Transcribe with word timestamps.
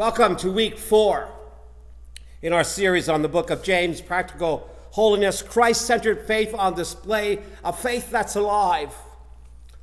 Welcome 0.00 0.36
to 0.36 0.50
week 0.50 0.78
four 0.78 1.28
in 2.40 2.54
our 2.54 2.64
series 2.64 3.06
on 3.10 3.20
the 3.20 3.28
book 3.28 3.50
of 3.50 3.62
James 3.62 4.00
Practical 4.00 4.66
Holiness, 4.92 5.42
Christ 5.42 5.82
centered 5.82 6.26
faith 6.26 6.54
on 6.54 6.72
display, 6.72 7.40
a 7.62 7.70
faith 7.70 8.10
that's 8.10 8.34
alive. 8.34 8.94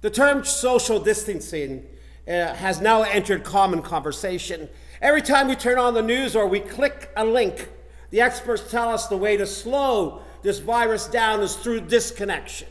The 0.02 0.10
term 0.10 0.44
social 0.44 1.00
distancing 1.00 1.86
uh, 2.28 2.56
has 2.56 2.82
now 2.82 3.04
entered 3.04 3.44
common 3.44 3.84
conversation. 3.84 4.70
Every 5.04 5.22
time 5.22 5.50
we 5.50 5.56
turn 5.56 5.78
on 5.78 5.94
the 5.94 6.02
news 6.02 6.36
or 6.36 6.48
we 6.48 6.62
click 6.62 7.12
a 7.16 7.24
link, 7.24 7.70
the 8.10 8.22
experts 8.22 8.72
tell 8.72 8.90
us 8.90 9.06
the 9.06 9.18
way 9.18 9.38
to 9.38 9.46
slow 9.46 10.24
this 10.42 10.58
virus 10.58 11.06
down 11.06 11.42
is 11.42 11.56
through 11.56 11.82
disconnection. 11.82 12.70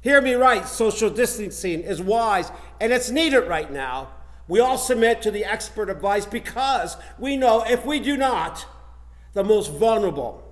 Hear 0.00 0.20
me 0.20 0.34
right, 0.34 0.66
social 0.66 1.08
distancing 1.08 1.82
is 1.82 2.02
wise 2.02 2.50
and 2.80 2.92
it's 2.92 3.10
needed 3.10 3.42
right 3.42 3.72
now. 3.72 4.08
We 4.48 4.60
all 4.60 4.78
submit 4.78 5.22
to 5.22 5.30
the 5.30 5.44
expert 5.44 5.88
advice 5.88 6.26
because 6.26 6.96
we 7.18 7.36
know 7.36 7.64
if 7.64 7.84
we 7.86 8.00
do 8.00 8.16
not, 8.16 8.66
the 9.32 9.44
most 9.44 9.72
vulnerable 9.72 10.42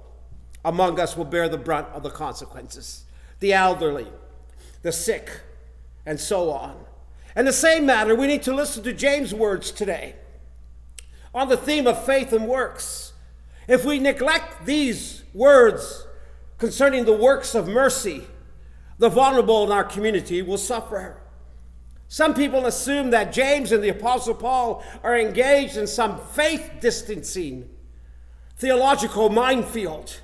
among 0.65 1.01
us 1.01 1.17
will 1.17 1.25
bear 1.25 1.49
the 1.49 1.59
brunt 1.59 1.89
of 1.89 2.03
the 2.03 2.11
consequences 2.11 3.05
the 3.41 3.55
elderly, 3.55 4.07
the 4.83 4.93
sick, 4.93 5.41
and 6.05 6.21
so 6.21 6.51
on. 6.51 6.77
In 7.35 7.47
the 7.47 7.53
same 7.55 7.87
matter, 7.87 8.15
we 8.15 8.27
need 8.27 8.43
to 8.43 8.55
listen 8.55 8.83
to 8.83 8.93
James' 8.93 9.33
words 9.33 9.71
today 9.71 10.15
on 11.35 11.49
the 11.49 11.57
theme 11.57 11.87
of 11.87 12.05
faith 12.05 12.35
and 12.35 12.47
works. 12.47 13.15
If 13.67 13.85
we 13.85 13.99
neglect 13.99 14.67
these 14.67 15.23
words 15.33 16.07
concerning 16.59 17.07
the 17.07 17.17
works 17.17 17.55
of 17.55 17.67
mercy, 17.67 18.27
the 18.99 19.09
vulnerable 19.09 19.65
in 19.65 19.73
our 19.73 19.85
community 19.85 20.43
will 20.43 20.59
suffer. 20.59 21.20
Some 22.13 22.35
people 22.35 22.67
assume 22.67 23.11
that 23.11 23.33
James 23.33 23.71
and 23.71 23.85
the 23.85 23.91
Apostle 23.91 24.35
Paul 24.35 24.83
are 25.05 25.17
engaged 25.17 25.77
in 25.77 25.87
some 25.87 26.19
faith 26.19 26.69
distancing 26.81 27.71
theological 28.57 29.31
minefield 29.31 30.19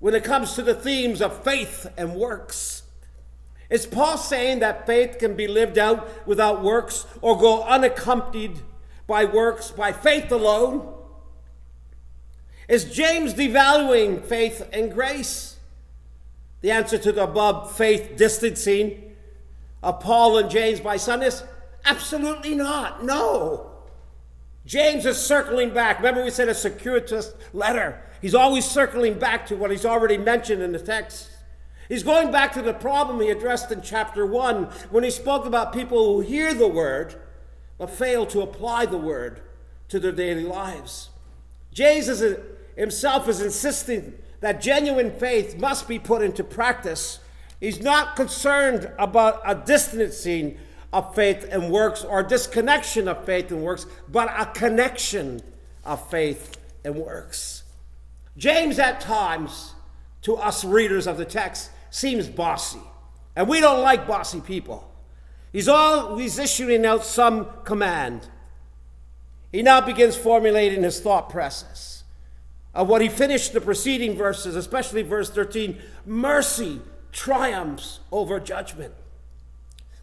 when 0.00 0.14
it 0.14 0.22
comes 0.22 0.52
to 0.54 0.62
the 0.62 0.74
themes 0.74 1.22
of 1.22 1.42
faith 1.42 1.86
and 1.96 2.14
works. 2.14 2.82
Is 3.70 3.86
Paul 3.86 4.18
saying 4.18 4.58
that 4.58 4.86
faith 4.86 5.18
can 5.18 5.34
be 5.34 5.48
lived 5.48 5.78
out 5.78 6.26
without 6.26 6.62
works 6.62 7.06
or 7.22 7.38
go 7.38 7.62
unaccompanied 7.62 8.58
by 9.06 9.24
works, 9.24 9.70
by 9.70 9.92
faith 9.92 10.30
alone? 10.30 10.92
Is 12.68 12.84
James 12.84 13.32
devaluing 13.32 14.22
faith 14.22 14.68
and 14.74 14.92
grace? 14.92 15.56
The 16.60 16.70
answer 16.70 16.98
to 16.98 17.12
the 17.12 17.22
above 17.22 17.74
faith 17.74 18.18
distancing 18.18 19.09
of 19.82 20.00
Paul 20.00 20.38
and 20.38 20.50
James, 20.50 20.80
by 20.80 20.96
is 20.96 21.42
absolutely 21.84 22.54
not. 22.54 23.04
No. 23.04 23.70
James 24.66 25.06
is 25.06 25.16
circling 25.18 25.72
back. 25.72 25.98
Remember, 25.98 26.22
we 26.22 26.30
said 26.30 26.48
a 26.48 26.54
circuitous 26.54 27.32
letter. 27.52 28.02
He's 28.20 28.34
always 28.34 28.64
circling 28.64 29.18
back 29.18 29.46
to 29.46 29.56
what 29.56 29.70
he's 29.70 29.86
already 29.86 30.18
mentioned 30.18 30.62
in 30.62 30.72
the 30.72 30.78
text. 30.78 31.30
He's 31.88 32.02
going 32.02 32.30
back 32.30 32.52
to 32.52 32.62
the 32.62 32.74
problem 32.74 33.20
he 33.20 33.30
addressed 33.30 33.72
in 33.72 33.82
chapter 33.82 34.24
1 34.24 34.64
when 34.90 35.02
he 35.02 35.10
spoke 35.10 35.44
about 35.44 35.72
people 35.72 36.14
who 36.14 36.20
hear 36.20 36.54
the 36.54 36.68
word 36.68 37.16
but 37.78 37.90
fail 37.90 38.26
to 38.26 38.42
apply 38.42 38.86
the 38.86 38.98
word 38.98 39.40
to 39.88 39.98
their 39.98 40.12
daily 40.12 40.44
lives. 40.44 41.08
James 41.72 42.22
himself 42.76 43.28
is 43.28 43.40
insisting 43.40 44.14
that 44.40 44.60
genuine 44.60 45.10
faith 45.10 45.58
must 45.58 45.88
be 45.88 45.98
put 45.98 46.22
into 46.22 46.44
practice 46.44 47.19
He's 47.60 47.82
not 47.82 48.16
concerned 48.16 48.90
about 48.98 49.42
a 49.44 49.54
distancing 49.54 50.58
of 50.92 51.14
faith 51.14 51.46
and 51.50 51.70
works 51.70 52.02
or 52.02 52.22
disconnection 52.22 53.06
of 53.06 53.24
faith 53.24 53.50
and 53.52 53.62
works, 53.62 53.86
but 54.08 54.28
a 54.36 54.46
connection 54.46 55.42
of 55.84 56.08
faith 56.10 56.58
and 56.84 56.96
works. 56.96 57.62
James, 58.36 58.78
at 58.78 59.00
times, 59.00 59.74
to 60.22 60.36
us 60.36 60.64
readers 60.64 61.06
of 61.06 61.18
the 61.18 61.24
text, 61.24 61.70
seems 61.90 62.28
bossy, 62.28 62.80
and 63.36 63.48
we 63.48 63.60
don't 63.60 63.82
like 63.82 64.06
bossy 64.06 64.40
people. 64.40 64.90
He's 65.52 65.68
always 65.68 66.38
issuing 66.38 66.86
out 66.86 67.04
some 67.04 67.48
command. 67.64 68.28
He 69.52 69.62
now 69.62 69.80
begins 69.80 70.16
formulating 70.16 70.82
his 70.82 71.00
thought 71.00 71.28
process 71.28 72.04
of 72.72 72.88
what 72.88 73.02
he 73.02 73.08
finished 73.08 73.52
the 73.52 73.60
preceding 73.60 74.16
verses, 74.16 74.54
especially 74.54 75.02
verse 75.02 75.28
13 75.28 75.80
mercy 76.06 76.80
triumphs 77.12 78.00
over 78.10 78.40
judgment. 78.40 78.94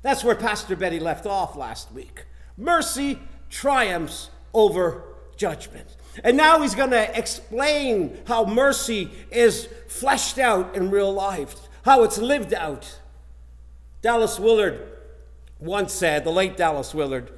That's 0.02 0.24
where 0.24 0.36
Pastor 0.36 0.76
Betty 0.76 1.00
left 1.00 1.26
off 1.26 1.56
last 1.56 1.92
week. 1.92 2.26
Mercy 2.58 3.20
triumphs 3.50 4.30
over 4.54 5.04
judgment. 5.36 5.96
And 6.24 6.36
now 6.36 6.62
he's 6.62 6.76
going 6.76 6.92
to 6.92 7.18
explain 7.18 8.18
how 8.26 8.46
mercy 8.46 9.12
is 9.32 9.68
fleshed 9.88 10.40
out 10.40 10.76
in 10.76 10.90
real 10.90 11.14
life, 11.14 11.56
how 11.84 12.04
it's 12.04 12.18
lived 12.18 12.54
out. 12.54 13.00
Dallas 14.02 14.40
Willard 14.40 14.80
once 15.60 15.94
said, 15.94 16.24
the 16.24 16.32
late 16.32 16.58
Dallas 16.58 16.94
Willard, 16.94 17.32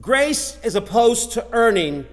grace 0.00 0.58
is 0.62 0.74
opposed 0.74 1.32
to 1.32 1.46
earning, 1.52 2.06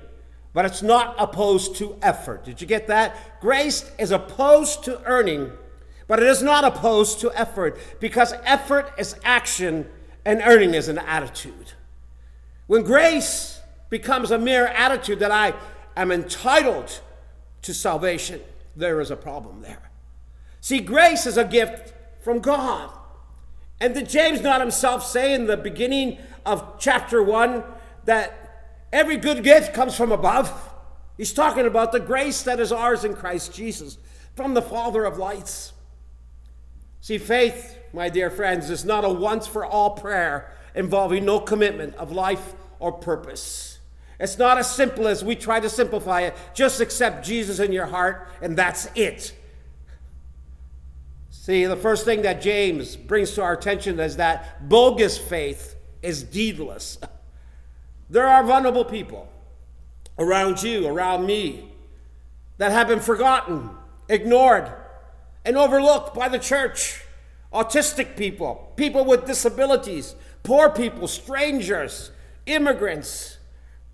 but 0.53 0.65
it's 0.65 0.81
not 0.81 1.15
opposed 1.19 1.75
to 1.77 1.97
effort. 2.01 2.45
Did 2.45 2.61
you 2.61 2.67
get 2.67 2.87
that? 2.87 3.39
Grace 3.41 3.89
is 3.99 4.11
opposed 4.11 4.83
to 4.85 5.01
earning, 5.03 5.51
but 6.07 6.19
it 6.19 6.27
is 6.27 6.41
not 6.41 6.63
opposed 6.63 7.19
to 7.19 7.31
effort 7.37 7.77
because 7.99 8.33
effort 8.43 8.91
is 8.97 9.15
action 9.23 9.87
and 10.25 10.41
earning 10.43 10.73
is 10.73 10.87
an 10.87 10.97
attitude. 10.97 11.73
When 12.67 12.83
grace 12.83 13.59
becomes 13.89 14.31
a 14.31 14.37
mere 14.37 14.67
attitude 14.67 15.19
that 15.19 15.31
I 15.31 15.53
am 15.95 16.11
entitled 16.11 17.01
to 17.61 17.73
salvation, 17.73 18.41
there 18.75 18.99
is 18.99 19.11
a 19.11 19.15
problem 19.15 19.61
there. 19.61 19.89
See, 20.61 20.79
grace 20.79 21.25
is 21.25 21.37
a 21.37 21.45
gift 21.45 21.93
from 22.23 22.39
God. 22.39 22.91
And 23.79 23.93
did 23.93 24.09
James 24.09 24.41
not 24.41 24.59
himself 24.59 25.05
say 25.05 25.33
in 25.33 25.45
the 25.45 25.57
beginning 25.57 26.17
of 26.45 26.77
chapter 26.79 27.21
1 27.21 27.63
that 28.05 28.83
every 28.91 29.17
good 29.17 29.43
gift 29.43 29.73
comes 29.73 29.95
from 29.95 30.11
above? 30.11 30.51
He's 31.15 31.33
talking 31.33 31.65
about 31.65 31.91
the 31.91 31.99
grace 31.99 32.43
that 32.43 32.59
is 32.59 32.71
ours 32.71 33.03
in 33.03 33.15
Christ 33.15 33.53
Jesus 33.53 33.97
from 34.35 34.53
the 34.53 34.61
Father 34.61 35.05
of 35.05 35.17
lights. 35.17 35.73
See, 37.01 37.17
faith, 37.17 37.77
my 37.93 38.09
dear 38.09 38.29
friends, 38.29 38.69
is 38.69 38.83
not 38.83 39.05
a 39.05 39.09
once 39.09 39.47
for 39.47 39.65
all 39.65 39.91
prayer 39.91 40.51
involving 40.75 41.25
no 41.25 41.39
commitment 41.39 41.95
of 41.95 42.11
life 42.11 42.53
or 42.79 42.91
purpose. 42.91 43.79
It's 44.19 44.37
not 44.37 44.57
as 44.57 44.73
simple 44.73 45.07
as 45.07 45.23
we 45.23 45.35
try 45.35 45.59
to 45.59 45.69
simplify 45.69 46.21
it. 46.21 46.35
Just 46.53 46.81
accept 46.81 47.25
Jesus 47.25 47.59
in 47.59 47.71
your 47.71 47.85
heart, 47.85 48.27
and 48.41 48.57
that's 48.57 48.89
it. 48.95 49.33
See, 51.29 51.65
the 51.65 51.77
first 51.77 52.03
thing 52.03 52.23
that 52.23 52.41
James 52.41 52.95
brings 52.95 53.31
to 53.35 53.43
our 53.43 53.53
attention 53.53 53.99
is 53.99 54.17
that 54.17 54.67
bogus 54.67 55.17
faith 55.17 55.75
is 56.01 56.23
deedless. 56.23 56.97
There 58.09 58.27
are 58.27 58.43
vulnerable 58.43 58.85
people 58.85 59.29
around 60.17 60.61
you, 60.63 60.87
around 60.87 61.25
me, 61.25 61.71
that 62.57 62.71
have 62.71 62.87
been 62.87 62.99
forgotten, 62.99 63.69
ignored, 64.09 64.71
and 65.47 65.57
overlooked 65.57 66.13
by 66.13 66.27
the 66.27 66.37
church. 66.37 67.01
Autistic 67.53 68.17
people, 68.17 68.73
people 68.75 69.05
with 69.05 69.25
disabilities, 69.25 70.13
poor 70.43 70.69
people, 70.69 71.07
strangers, 71.07 72.11
immigrants. 72.45 73.37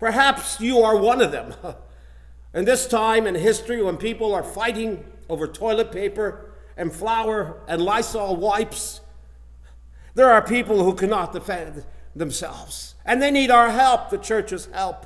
Perhaps 0.00 0.60
you 0.60 0.80
are 0.80 0.96
one 0.96 1.22
of 1.22 1.30
them. 1.30 1.54
In 2.54 2.64
this 2.64 2.86
time 2.86 3.26
in 3.26 3.34
history, 3.34 3.82
when 3.82 3.96
people 3.96 4.32
are 4.32 4.44
fighting 4.44 5.04
over 5.28 5.48
toilet 5.48 5.90
paper 5.90 6.52
and 6.76 6.92
flour 6.92 7.60
and 7.66 7.82
Lysol 7.82 8.36
wipes, 8.36 9.00
there 10.14 10.30
are 10.30 10.40
people 10.40 10.84
who 10.84 10.94
cannot 10.94 11.32
defend 11.32 11.84
themselves. 12.14 12.94
And 13.04 13.20
they 13.20 13.32
need 13.32 13.50
our 13.50 13.70
help, 13.70 14.10
the 14.10 14.18
church's 14.18 14.66
help. 14.66 15.04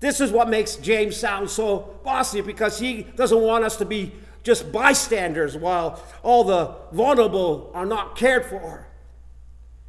This 0.00 0.20
is 0.20 0.32
what 0.32 0.48
makes 0.48 0.74
James 0.74 1.16
sound 1.16 1.48
so 1.48 1.94
bossy 2.02 2.40
because 2.40 2.80
he 2.80 3.04
doesn't 3.04 3.40
want 3.40 3.62
us 3.62 3.76
to 3.76 3.84
be 3.84 4.12
just 4.42 4.72
bystanders 4.72 5.56
while 5.56 6.02
all 6.22 6.44
the 6.44 6.74
vulnerable 6.92 7.70
are 7.74 7.86
not 7.86 8.16
cared 8.16 8.46
for. 8.46 8.86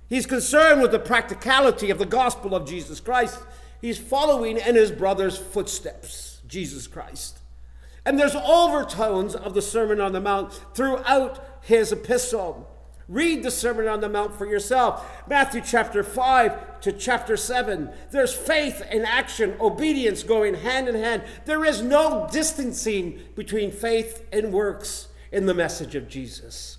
He's 0.09 0.25
concerned 0.25 0.81
with 0.81 0.91
the 0.91 0.99
practicality 0.99 1.89
of 1.89 1.97
the 1.97 2.05
gospel 2.05 2.53
of 2.53 2.67
Jesus 2.67 2.99
Christ. 2.99 3.39
He's 3.81 3.97
following 3.97 4.57
in 4.57 4.75
his 4.75 4.91
brother's 4.91 5.37
footsteps, 5.37 6.41
Jesus 6.47 6.87
Christ. 6.87 7.39
And 8.05 8.19
there's 8.19 8.35
overtones 8.35 9.33
of 9.33 9.53
the 9.53 9.61
Sermon 9.61 9.99
on 9.99 10.11
the 10.11 10.21
Mount 10.21 10.53
throughout 10.73 11.59
his 11.61 11.91
epistle. 11.91 12.69
Read 13.07 13.43
the 13.43 13.51
Sermon 13.51 13.87
on 13.87 14.01
the 14.01 14.09
Mount 14.09 14.35
for 14.35 14.45
yourself. 14.45 15.05
Matthew 15.27 15.61
chapter 15.61 16.03
5 16.03 16.81
to 16.81 16.91
chapter 16.91 17.35
7. 17.35 17.89
There's 18.11 18.33
faith 18.33 18.81
and 18.89 19.05
action, 19.05 19.55
obedience 19.59 20.23
going 20.23 20.55
hand 20.55 20.87
in 20.87 20.95
hand. 20.95 21.23
There 21.45 21.65
is 21.65 21.81
no 21.81 22.27
distancing 22.31 23.19
between 23.35 23.71
faith 23.71 24.25
and 24.31 24.53
works 24.53 25.09
in 25.31 25.45
the 25.45 25.53
message 25.53 25.95
of 25.95 26.07
Jesus. 26.07 26.77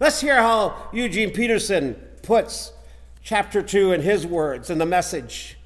Let's 0.00 0.20
hear 0.20 0.36
how 0.36 0.88
Eugene 0.92 1.30
Peterson 1.30 1.94
puts 2.22 2.72
chapter 3.22 3.62
2 3.62 3.92
in 3.92 4.02
his 4.02 4.26
words 4.26 4.68
in 4.68 4.78
the 4.78 4.86
message 4.86 5.56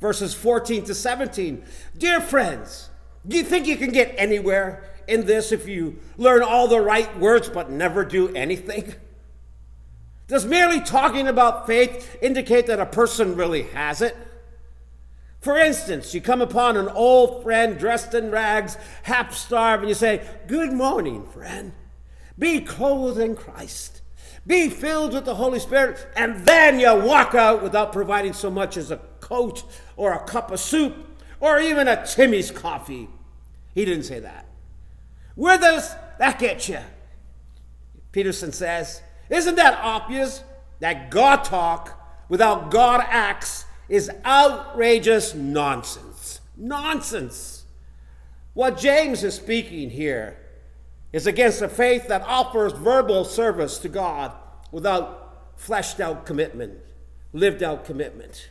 verses 0.00 0.34
14 0.34 0.84
to 0.84 0.94
17. 0.94 1.64
Dear 1.96 2.20
friends, 2.20 2.90
do 3.26 3.36
you 3.36 3.44
think 3.44 3.66
you 3.66 3.76
can 3.76 3.90
get 3.90 4.14
anywhere 4.16 4.87
in 5.08 5.26
this 5.26 5.52
if 5.52 5.66
you 5.66 5.98
learn 6.16 6.42
all 6.42 6.68
the 6.68 6.80
right 6.80 7.18
words 7.18 7.48
but 7.48 7.70
never 7.70 8.04
do 8.04 8.34
anything? 8.34 8.94
Does 10.28 10.44
merely 10.44 10.80
talking 10.80 11.26
about 11.26 11.66
faith 11.66 12.18
indicate 12.20 12.66
that 12.66 12.78
a 12.78 12.86
person 12.86 13.34
really 13.34 13.62
has 13.62 14.02
it? 14.02 14.14
For 15.40 15.56
instance, 15.56 16.12
you 16.14 16.20
come 16.20 16.42
upon 16.42 16.76
an 16.76 16.88
old 16.88 17.42
friend 17.42 17.78
dressed 17.78 18.12
in 18.12 18.30
rags, 18.30 18.76
half 19.04 19.34
starved, 19.34 19.82
and 19.82 19.88
you 19.88 19.94
say, 19.94 20.28
Good 20.46 20.72
morning, 20.72 21.26
friend. 21.26 21.72
Be 22.38 22.60
clothed 22.60 23.18
in 23.18 23.36
Christ. 23.36 24.02
Be 24.46 24.68
filled 24.68 25.14
with 25.14 25.24
the 25.24 25.36
Holy 25.36 25.58
Spirit, 25.58 26.06
and 26.16 26.46
then 26.46 26.80
you 26.80 26.94
walk 26.94 27.34
out 27.34 27.62
without 27.62 27.92
providing 27.92 28.32
so 28.32 28.50
much 28.50 28.76
as 28.76 28.90
a 28.90 28.96
coat 29.20 29.62
or 29.96 30.12
a 30.12 30.24
cup 30.24 30.50
of 30.50 30.60
soup 30.60 30.94
or 31.40 31.58
even 31.60 31.86
a 31.86 32.06
Timmy's 32.06 32.50
coffee. 32.50 33.08
He 33.74 33.84
didn't 33.84 34.04
say 34.04 34.20
that. 34.20 34.47
Where 35.38 35.56
does 35.56 35.94
that 36.18 36.40
get 36.40 36.68
you? 36.68 36.80
Peterson 38.10 38.50
says, 38.50 39.00
Isn't 39.30 39.54
that 39.54 39.78
obvious 39.80 40.42
that 40.80 41.12
God 41.12 41.44
talk 41.44 41.96
without 42.28 42.72
God 42.72 43.04
acts 43.06 43.64
is 43.88 44.10
outrageous 44.24 45.36
nonsense? 45.36 46.40
Nonsense. 46.56 47.66
What 48.54 48.78
James 48.78 49.22
is 49.22 49.34
speaking 49.34 49.90
here 49.90 50.38
is 51.12 51.28
against 51.28 51.62
a 51.62 51.68
faith 51.68 52.08
that 52.08 52.22
offers 52.22 52.72
verbal 52.72 53.24
service 53.24 53.78
to 53.78 53.88
God 53.88 54.32
without 54.72 55.52
fleshed 55.54 56.00
out 56.00 56.26
commitment, 56.26 56.80
lived 57.32 57.62
out 57.62 57.84
commitment. 57.84 58.48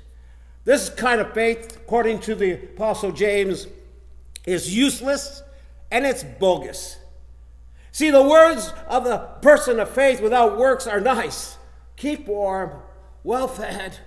This 0.64 0.88
kind 0.88 1.20
of 1.20 1.34
faith, 1.34 1.76
according 1.76 2.22
to 2.22 2.34
the 2.34 2.54
Apostle 2.54 3.12
James, 3.12 3.68
is 4.46 4.74
useless 4.74 5.44
and 5.92 6.06
it's 6.06 6.24
bogus. 6.24 6.98
See, 7.92 8.12
the 8.12 8.22
words 8.22 8.74
of 8.88 9.04
the 9.06 9.18
person 9.42 9.80
of 9.80 9.90
faith 9.90 10.22
without 10.22 10.58
works 10.58 10.86
are 10.86 11.02
nice. 11.02 11.58
Keep 11.96 12.28
warm, 12.28 12.72
well 13.24 13.48
fed, 13.48 14.00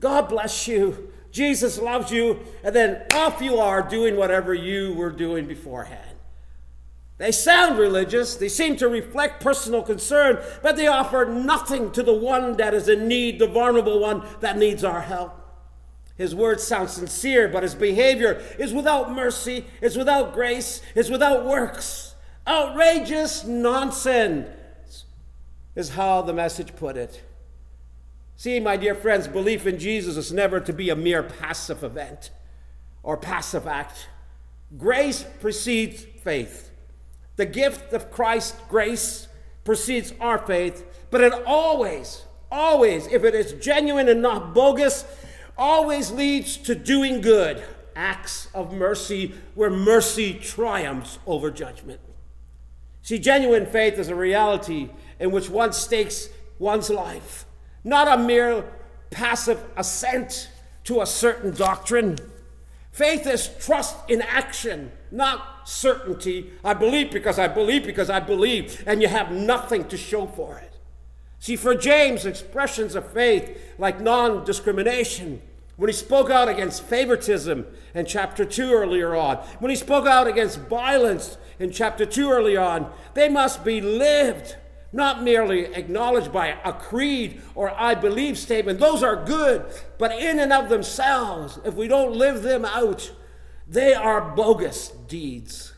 God 0.00 0.28
bless 0.28 0.68
you, 0.68 1.12
Jesus 1.30 1.78
loves 1.78 2.12
you, 2.12 2.40
and 2.62 2.74
then 2.74 3.02
off 3.14 3.40
you 3.40 3.58
are 3.58 3.82
doing 3.82 4.16
whatever 4.16 4.54
you 4.54 4.92
were 4.94 5.10
doing 5.10 5.46
beforehand. 5.46 6.16
They 7.16 7.32
sound 7.32 7.78
religious, 7.78 8.36
they 8.36 8.48
seem 8.48 8.76
to 8.76 8.88
reflect 8.88 9.42
personal 9.42 9.82
concern, 9.82 10.40
but 10.62 10.76
they 10.76 10.86
offer 10.86 11.24
nothing 11.24 11.90
to 11.92 12.02
the 12.02 12.14
one 12.14 12.56
that 12.58 12.74
is 12.74 12.88
in 12.88 13.08
need, 13.08 13.40
the 13.40 13.48
vulnerable 13.48 13.98
one 13.98 14.24
that 14.40 14.56
needs 14.56 14.84
our 14.84 15.00
help. 15.00 15.37
His 16.18 16.34
words 16.34 16.64
sound 16.64 16.90
sincere, 16.90 17.48
but 17.48 17.62
his 17.62 17.76
behavior 17.76 18.42
is 18.58 18.74
without 18.74 19.12
mercy, 19.12 19.64
is 19.80 19.96
without 19.96 20.34
grace, 20.34 20.82
is 20.96 21.10
without 21.10 21.46
works. 21.46 22.16
Outrageous 22.46 23.44
nonsense 23.44 25.04
is 25.76 25.90
how 25.90 26.22
the 26.22 26.32
message 26.32 26.74
put 26.74 26.96
it. 26.96 27.22
See, 28.34 28.58
my 28.58 28.76
dear 28.76 28.96
friends, 28.96 29.28
belief 29.28 29.64
in 29.64 29.78
Jesus 29.78 30.16
is 30.16 30.32
never 30.32 30.58
to 30.58 30.72
be 30.72 30.90
a 30.90 30.96
mere 30.96 31.22
passive 31.22 31.84
event 31.84 32.30
or 33.04 33.16
passive 33.16 33.68
act. 33.68 34.08
Grace 34.76 35.24
precedes 35.40 36.04
faith. 36.24 36.70
The 37.36 37.46
gift 37.46 37.92
of 37.92 38.10
Christ's 38.10 38.58
grace 38.68 39.28
precedes 39.62 40.12
our 40.20 40.38
faith, 40.38 40.84
but 41.10 41.20
it 41.20 41.32
always, 41.46 42.22
always, 42.50 43.06
if 43.06 43.22
it 43.22 43.36
is 43.36 43.52
genuine 43.64 44.08
and 44.08 44.20
not 44.20 44.52
bogus, 44.52 45.04
always 45.58 46.12
leads 46.12 46.56
to 46.56 46.74
doing 46.74 47.20
good, 47.20 47.62
acts 47.96 48.48
of 48.54 48.72
mercy 48.72 49.34
where 49.54 49.70
mercy 49.70 50.32
triumphs 50.34 51.18
over 51.26 51.50
judgment. 51.50 52.00
See, 53.02 53.18
genuine 53.18 53.66
faith 53.66 53.98
is 53.98 54.08
a 54.08 54.14
reality 54.14 54.90
in 55.18 55.32
which 55.32 55.50
one 55.50 55.72
stakes 55.72 56.28
one's 56.58 56.90
life, 56.90 57.44
not 57.82 58.06
a 58.06 58.22
mere 58.22 58.64
passive 59.10 59.62
assent 59.76 60.50
to 60.84 61.00
a 61.00 61.06
certain 61.06 61.52
doctrine. 61.52 62.18
Faith 62.92 63.26
is 63.26 63.50
trust 63.58 63.96
in 64.08 64.22
action, 64.22 64.92
not 65.10 65.68
certainty. 65.68 66.50
I 66.64 66.74
believe 66.74 67.10
because 67.10 67.38
I 67.38 67.48
believe 67.48 67.84
because 67.84 68.10
I 68.10 68.20
believe, 68.20 68.82
and 68.86 69.02
you 69.02 69.08
have 69.08 69.30
nothing 69.30 69.88
to 69.88 69.96
show 69.96 70.26
for 70.26 70.58
it. 70.58 70.74
See, 71.40 71.56
for 71.56 71.74
James, 71.74 72.26
expressions 72.26 72.94
of 72.94 73.12
faith 73.12 73.56
like 73.78 74.00
non 74.00 74.44
discrimination, 74.44 75.40
when 75.78 75.88
he 75.88 75.94
spoke 75.94 76.28
out 76.28 76.48
against 76.48 76.82
favoritism 76.82 77.64
in 77.94 78.04
chapter 78.04 78.44
2 78.44 78.72
earlier 78.72 79.14
on, 79.14 79.36
when 79.60 79.70
he 79.70 79.76
spoke 79.76 80.08
out 80.08 80.26
against 80.26 80.58
violence 80.62 81.38
in 81.60 81.70
chapter 81.70 82.04
2 82.04 82.30
early 82.32 82.56
on, 82.56 82.92
they 83.14 83.28
must 83.28 83.64
be 83.64 83.80
lived 83.80 84.56
not 84.92 85.22
merely 85.22 85.66
acknowledged 85.66 86.32
by 86.32 86.58
a 86.64 86.72
creed 86.72 87.40
or 87.54 87.70
I 87.70 87.94
believe 87.94 88.36
statement. 88.36 88.80
Those 88.80 89.04
are 89.04 89.24
good, 89.24 89.66
but 89.98 90.10
in 90.10 90.40
and 90.40 90.52
of 90.52 90.68
themselves, 90.68 91.60
if 91.64 91.74
we 91.74 91.86
don't 91.86 92.12
live 92.12 92.42
them 92.42 92.64
out, 92.64 93.12
they 93.68 93.94
are 93.94 94.34
bogus 94.34 94.88
deeds. 94.88 95.74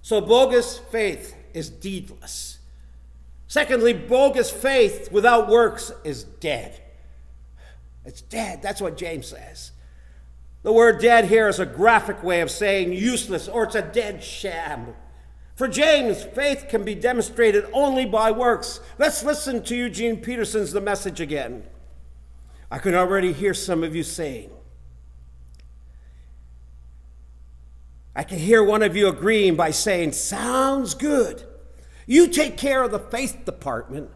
So, 0.00 0.22
bogus 0.22 0.78
faith 0.78 1.36
is 1.52 1.70
deedless. 1.70 2.56
Secondly, 3.48 3.92
bogus 3.92 4.50
faith 4.50 5.12
without 5.12 5.48
works 5.48 5.92
is 6.04 6.24
dead. 6.24 6.80
It's 8.06 8.22
dead. 8.22 8.62
That's 8.62 8.80
what 8.80 8.96
James 8.96 9.26
says. 9.26 9.72
The 10.62 10.72
word 10.72 11.00
dead 11.00 11.26
here 11.26 11.48
is 11.48 11.60
a 11.60 11.66
graphic 11.66 12.22
way 12.22 12.40
of 12.40 12.50
saying 12.50 12.92
useless 12.92 13.48
or 13.48 13.64
it's 13.64 13.74
a 13.74 13.82
dead 13.82 14.22
sham. 14.22 14.94
For 15.56 15.68
James, 15.68 16.22
faith 16.22 16.66
can 16.68 16.84
be 16.84 16.94
demonstrated 16.94 17.66
only 17.72 18.04
by 18.04 18.30
works. 18.30 18.80
Let's 18.98 19.24
listen 19.24 19.62
to 19.64 19.76
Eugene 19.76 20.18
Peterson's 20.18 20.72
The 20.72 20.80
Message 20.80 21.20
again. 21.20 21.64
I 22.70 22.78
can 22.78 22.94
already 22.94 23.32
hear 23.32 23.54
some 23.54 23.82
of 23.82 23.94
you 23.94 24.02
saying, 24.02 24.50
I 28.14 28.22
can 28.22 28.38
hear 28.38 28.62
one 28.62 28.82
of 28.82 28.96
you 28.96 29.08
agreeing 29.08 29.56
by 29.56 29.70
saying, 29.70 30.12
Sounds 30.12 30.94
good. 30.94 31.44
You 32.06 32.28
take 32.28 32.56
care 32.56 32.82
of 32.82 32.90
the 32.90 32.98
faith 32.98 33.44
department, 33.44 34.10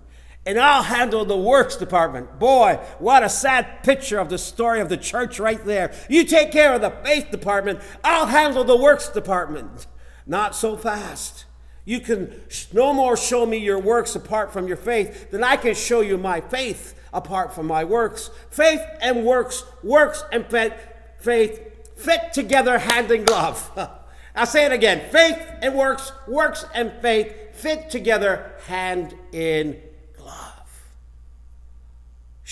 and 0.51 0.59
I'll 0.59 0.83
handle 0.83 1.25
the 1.25 1.37
works 1.37 1.77
department. 1.77 2.41
Boy, 2.41 2.81
what 2.99 3.23
a 3.23 3.29
sad 3.29 3.85
picture 3.85 4.19
of 4.19 4.29
the 4.29 4.37
story 4.37 4.81
of 4.81 4.89
the 4.89 4.97
church 4.97 5.39
right 5.39 5.65
there. 5.65 5.93
You 6.09 6.25
take 6.25 6.51
care 6.51 6.75
of 6.75 6.81
the 6.81 6.91
faith 6.91 7.31
department, 7.31 7.79
I'll 8.03 8.27
handle 8.27 8.65
the 8.65 8.77
works 8.77 9.09
department. 9.09 9.87
Not 10.27 10.57
so 10.57 10.77
fast. 10.77 11.45
You 11.85 12.01
can 12.01 12.43
no 12.73 12.93
more 12.93 13.17
show 13.17 13.47
me 13.47 13.59
your 13.59 13.79
works 13.79 14.17
apart 14.17 14.53
from 14.53 14.67
your 14.67 14.77
faith 14.77 15.31
than 15.31 15.45
I 15.45 15.57
can 15.57 15.75
show 15.75 16.01
you 16.01 16.19
my 16.19 16.41
faith 16.41 16.99
apart 17.13 17.55
from 17.55 17.67
my 17.67 17.85
works. 17.85 18.31
Faith 18.51 18.83
and 19.01 19.25
works, 19.25 19.63
works 19.85 20.25
and 20.33 20.45
faith 20.47 21.61
fit 21.97 22.33
together 22.33 22.77
hand 22.79 23.13
in 23.13 23.25
glove. 23.25 23.71
I'll 24.35 24.47
say 24.47 24.67
it 24.67 24.73
again. 24.73 25.11
Faith 25.11 25.41
and 25.63 25.77
works, 25.77 26.11
works 26.27 26.65
and 26.75 26.93
faith 27.01 27.55
fit 27.55 27.89
together 27.89 28.53
hand 28.67 29.15
in. 29.33 29.81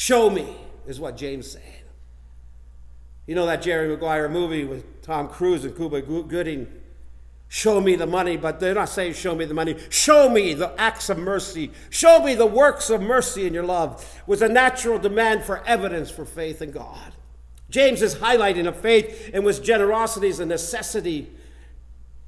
Show 0.09 0.31
me, 0.31 0.57
is 0.87 0.99
what 0.99 1.19
James 1.19 1.51
said. 1.51 1.83
You 3.27 3.35
know 3.35 3.45
that 3.45 3.61
Jerry 3.61 3.89
Maguire 3.89 4.27
movie 4.31 4.65
with 4.65 5.03
Tom 5.03 5.29
Cruise 5.29 5.67
and 5.67 5.77
Cuba 5.77 6.01
Gooding? 6.01 6.67
Show 7.49 7.79
me 7.83 7.95
the 7.95 8.07
money, 8.07 8.39
but 8.39 8.59
they're 8.59 8.73
not 8.73 8.89
saying 8.89 9.13
show 9.13 9.35
me 9.35 9.45
the 9.45 9.53
money. 9.53 9.77
Show 9.91 10.31
me 10.31 10.55
the 10.55 10.73
acts 10.81 11.11
of 11.11 11.19
mercy. 11.19 11.73
Show 11.91 12.23
me 12.23 12.35
the 12.35 12.47
works 12.47 12.89
of 12.89 13.03
mercy 13.03 13.47
in 13.47 13.53
your 13.53 13.67
love 13.67 14.23
was 14.27 14.41
a 14.41 14.49
natural 14.49 14.99
demand 14.99 15.45
for 15.45 15.63
evidence 15.67 16.11
for 16.11 16.25
faith 16.25 16.63
in 16.63 16.71
God. 16.71 17.13
James 17.69 18.01
is 18.01 18.15
highlighting 18.15 18.67
a 18.67 18.73
faith 18.73 19.29
in 19.35 19.45
which 19.45 19.63
generosity 19.63 20.29
is 20.29 20.41
a 20.41 20.47
necessity 20.47 21.31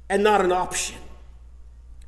and 0.07 0.23
not 0.23 0.45
an 0.45 0.51
option. 0.51 0.99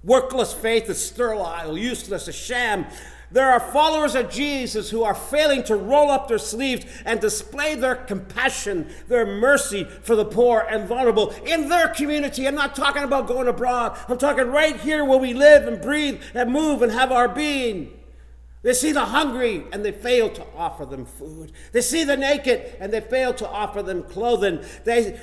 Workless 0.03 0.53
faith 0.53 0.87
is 0.87 1.03
sterile, 1.03 1.75
useless, 1.75 2.27
a 2.27 2.31
sham, 2.31 2.85
there 3.33 3.49
are 3.49 3.59
followers 3.59 4.13
of 4.13 4.29
Jesus 4.29 4.91
who 4.91 5.03
are 5.03 5.15
failing 5.15 5.63
to 5.63 5.75
roll 5.75 6.11
up 6.11 6.27
their 6.27 6.37
sleeves 6.37 6.85
and 7.03 7.19
display 7.19 7.73
their 7.73 7.95
compassion, 7.95 8.87
their 9.07 9.25
mercy 9.25 9.85
for 9.85 10.15
the 10.15 10.23
poor 10.23 10.65
and 10.69 10.87
vulnerable 10.87 11.31
in 11.43 11.67
their 11.67 11.87
community. 11.87 12.47
I'm 12.47 12.53
not 12.53 12.75
talking 12.75 13.01
about 13.01 13.27
going 13.27 13.47
abroad. 13.47 13.97
I'm 14.07 14.19
talking 14.19 14.51
right 14.51 14.79
here 14.79 15.03
where 15.03 15.17
we 15.17 15.33
live 15.33 15.67
and 15.67 15.81
breathe 15.81 16.21
and 16.35 16.51
move 16.51 16.83
and 16.83 16.91
have 16.91 17.11
our 17.11 17.27
being. 17.27 17.99
They 18.61 18.73
see 18.73 18.91
the 18.91 19.05
hungry 19.05 19.65
and 19.73 19.83
they 19.83 19.91
fail 19.91 20.29
to 20.29 20.45
offer 20.55 20.85
them 20.85 21.05
food. 21.05 21.51
They 21.71 21.81
see 21.81 22.03
the 22.03 22.15
naked 22.15 22.77
and 22.79 22.93
they 22.93 23.01
fail 23.01 23.33
to 23.33 23.49
offer 23.49 23.81
them 23.81 24.03
clothing. 24.03 24.63
They 24.83 25.19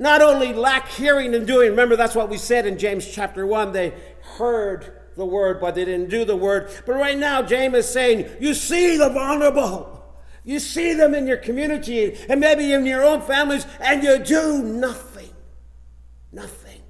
not 0.00 0.20
only 0.20 0.52
lack 0.52 0.88
hearing 0.88 1.32
and 1.32 1.46
doing, 1.46 1.70
remember 1.70 1.94
that's 1.94 2.16
what 2.16 2.28
we 2.28 2.38
said 2.38 2.66
in 2.66 2.76
James 2.76 3.08
chapter 3.08 3.46
1, 3.46 3.70
they 3.70 3.94
heard 4.36 5.01
the 5.16 5.26
word, 5.26 5.60
but 5.60 5.74
they 5.74 5.84
didn't 5.84 6.10
do 6.10 6.24
the 6.24 6.36
word. 6.36 6.70
But 6.86 6.94
right 6.94 7.18
now, 7.18 7.42
James 7.42 7.74
is 7.74 7.88
saying, 7.88 8.30
You 8.40 8.54
see 8.54 8.96
the 8.96 9.10
vulnerable. 9.10 10.02
You 10.44 10.58
see 10.58 10.92
them 10.94 11.14
in 11.14 11.26
your 11.26 11.36
community 11.36 12.16
and 12.28 12.40
maybe 12.40 12.72
in 12.72 12.84
your 12.84 13.04
own 13.04 13.20
families, 13.22 13.66
and 13.80 14.02
you 14.02 14.18
do 14.18 14.62
nothing. 14.62 15.30
Nothing. 16.32 16.80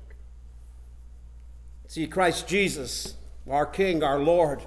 See, 1.87 2.07
Christ 2.07 2.49
Jesus, 2.49 3.17
our 3.51 3.67
King, 3.67 4.03
our 4.03 4.19
Lord, 4.19 4.63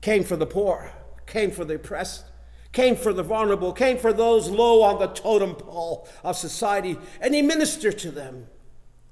came 0.00 0.22
for 0.22 0.36
the 0.36 0.46
poor, 0.46 0.92
came 1.26 1.50
for 1.50 1.64
the 1.64 1.74
oppressed, 1.74 2.24
came 2.72 2.94
for 2.94 3.12
the 3.12 3.24
vulnerable, 3.24 3.72
came 3.72 3.98
for 3.98 4.12
those 4.12 4.48
low 4.48 4.82
on 4.82 5.00
the 5.00 5.08
totem 5.08 5.56
pole 5.56 6.06
of 6.22 6.36
society, 6.36 6.96
and 7.20 7.34
he 7.34 7.42
ministered 7.42 7.98
to 7.98 8.12
them. 8.12 8.46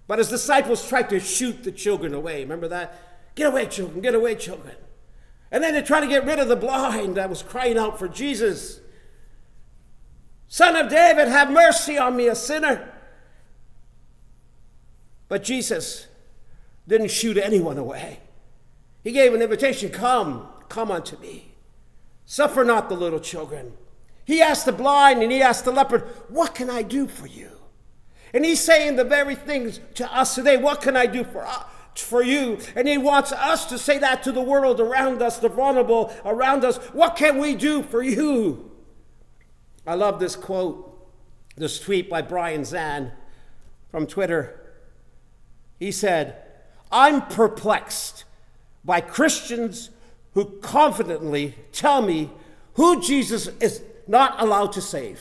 But 0.09 0.19
his 0.19 0.31
disciples 0.31 0.89
tried 0.89 1.11
to 1.11 1.21
shoot 1.21 1.63
the 1.63 1.71
children 1.71 2.15
away. 2.15 2.41
Remember 2.41 2.67
that? 2.67 3.35
Get 3.37 3.47
away, 3.47 3.67
children, 3.67 4.01
get 4.01 4.17
away, 4.17 4.35
children. 4.35 4.75
And 5.53 5.63
then 5.63 5.75
they 5.75 5.83
tried 5.83 6.01
to 6.01 6.09
get 6.09 6.25
rid 6.27 6.39
of 6.39 6.49
the 6.49 6.57
blind 6.57 7.17
that 7.17 7.31
was 7.31 7.43
crying 7.43 7.79
out 7.79 7.99
for 7.99 8.09
Jesus. 8.09 8.81
Son 10.49 10.75
of 10.75 10.91
David, 10.91 11.29
have 11.29 11.53
mercy 11.53 11.99
on 11.99 12.17
me, 12.17 12.27
a 12.27 12.35
sinner. 12.35 12.91
But 15.29 15.45
Jesus 15.45 16.07
didn't 16.89 17.11
shoot 17.11 17.37
anyone 17.37 17.77
away. 17.77 18.21
He 19.05 19.13
gave 19.13 19.35
an 19.35 19.43
invitation 19.43 19.91
Come, 19.91 20.49
come 20.71 20.91
unto 20.91 21.19
me. 21.19 21.55
Suffer 22.25 22.65
not 22.65 22.89
the 22.89 22.97
little 22.97 23.21
children. 23.21 23.75
He 24.25 24.41
asked 24.41 24.65
the 24.65 24.73
blind 24.73 25.23
and 25.23 25.31
he 25.31 25.43
asked 25.43 25.67
the 25.67 25.71
leopard, 25.71 26.03
What 26.29 26.55
can 26.55 26.71
I 26.71 26.83
do 26.83 27.07
for 27.07 27.27
you? 27.27 27.58
And 28.33 28.45
he's 28.45 28.61
saying 28.61 28.97
the 28.97 29.05
very 29.05 29.35
things 29.35 29.81
to 29.95 30.13
us 30.15 30.35
today. 30.35 30.57
What 30.57 30.83
can 30.83 30.97
I 30.97 31.07
do 31.07 31.25
for, 31.25 31.47
uh, 31.47 31.65
for 31.95 32.23
you? 32.23 32.59
And 32.77 32.87
he 32.87 32.99
wants 32.99 33.33
us 33.33 33.67
to 33.67 33.79
say 33.79 33.99
that 33.99 34.23
to 34.25 34.33
the 34.33 34.43
world 34.43 34.81
around 34.81 35.23
us, 35.23 35.39
the 35.39 35.49
vulnerable 35.49 36.15
around 36.25 36.65
us. 36.65 36.77
What 36.93 37.17
can 37.17 37.39
we 37.39 37.55
do 37.55 37.83
for 37.83 38.03
you? 38.03 38.71
I 39.87 39.95
love 39.95 40.21
this 40.21 40.37
quote, 40.37 41.09
this 41.57 41.81
tweet 41.81 42.11
by 42.11 42.23
Brian 42.23 42.63
Zahnd 42.63 43.13
from 43.91 44.07
Twitter. 44.07 44.61
He 45.79 45.93
said, 45.93 46.43
I'm 46.93 47.23
perplexed 47.23 48.25
by 48.85 49.01
Christians 49.01 49.91
who 50.35 50.59
confidently 50.61 51.55
tell 51.73 52.03
me 52.03 52.31
who 52.75 53.01
Jesus 53.01 53.49
is 53.61 53.83
not 54.07 54.41
allowed 54.41 54.73
to 54.73 54.81
save. 54.81 55.21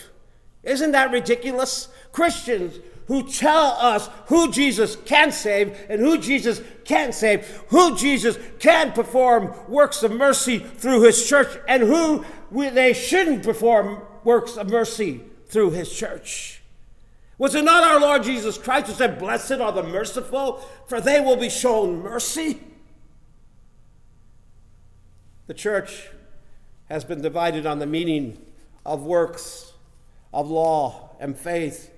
Isn't 0.64 0.92
that 0.92 1.12
ridiculous? 1.12 1.88
Christians 2.12 2.80
who 3.08 3.24
tell 3.24 3.72
us 3.80 4.10
who 4.28 4.52
Jesus 4.52 4.96
can 5.06 5.32
save 5.32 5.78
and 5.90 6.02
who 6.02 6.18
Jesus 6.18 6.62
can't 6.84 7.14
save, 7.14 7.46
who 7.70 7.96
Jesus 7.96 8.38
can 8.60 8.92
perform 8.92 9.54
works 9.68 10.04
of 10.04 10.12
mercy 10.12 10.60
through 10.60 11.02
his 11.02 11.28
church, 11.28 11.58
and 11.68 11.84
who 11.84 12.26
they 12.52 12.94
shouldn't 12.94 13.44
perform 13.44 14.02
works 14.24 14.58
of 14.58 14.70
mercy 14.70 15.22
through 15.48 15.72
his 15.72 15.92
church. 15.92 16.62
Was 17.38 17.56
it 17.56 17.64
not 17.64 17.84
our 17.84 18.00
Lord 18.00 18.24
Jesus 18.24 18.58
Christ 18.58 18.88
who 18.88 18.94
said, 18.94 19.20
Blessed 19.20 19.54
are 19.54 19.72
the 19.72 19.84
merciful, 19.84 20.68
for 20.88 21.00
they 21.00 21.20
will 21.20 21.38
be 21.38 21.50
shown 21.50 22.02
mercy? 22.02 22.60
The 25.46 25.54
church 25.54 26.10
has 26.90 27.06
been 27.06 27.22
divided 27.22 27.66
on 27.66 27.80
the 27.80 27.86
meaning 27.86 28.38
of 28.86 29.04
works, 29.04 29.74
of 30.34 30.50
law, 30.50 31.16
and 31.20 31.38
faith. 31.38 31.92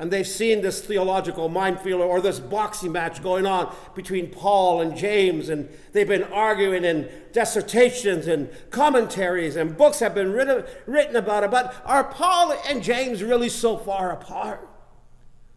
And 0.00 0.12
they've 0.12 0.26
seen 0.26 0.60
this 0.60 0.80
theological 0.80 1.48
minefield 1.48 2.00
or 2.00 2.20
this 2.20 2.38
boxing 2.38 2.92
match 2.92 3.20
going 3.20 3.46
on 3.46 3.74
between 3.96 4.30
Paul 4.30 4.80
and 4.80 4.96
James, 4.96 5.48
and 5.48 5.68
they've 5.92 6.06
been 6.06 6.22
arguing, 6.24 6.84
and 6.84 7.08
dissertations 7.32 8.28
and 8.28 8.48
commentaries 8.70 9.56
and 9.56 9.76
books 9.76 9.98
have 9.98 10.14
been 10.14 10.32
written, 10.32 10.64
written 10.86 11.16
about 11.16 11.42
it. 11.42 11.50
But 11.50 11.74
are 11.84 12.04
Paul 12.04 12.56
and 12.68 12.82
James 12.82 13.24
really 13.24 13.48
so 13.48 13.76
far 13.76 14.12
apart? 14.12 14.68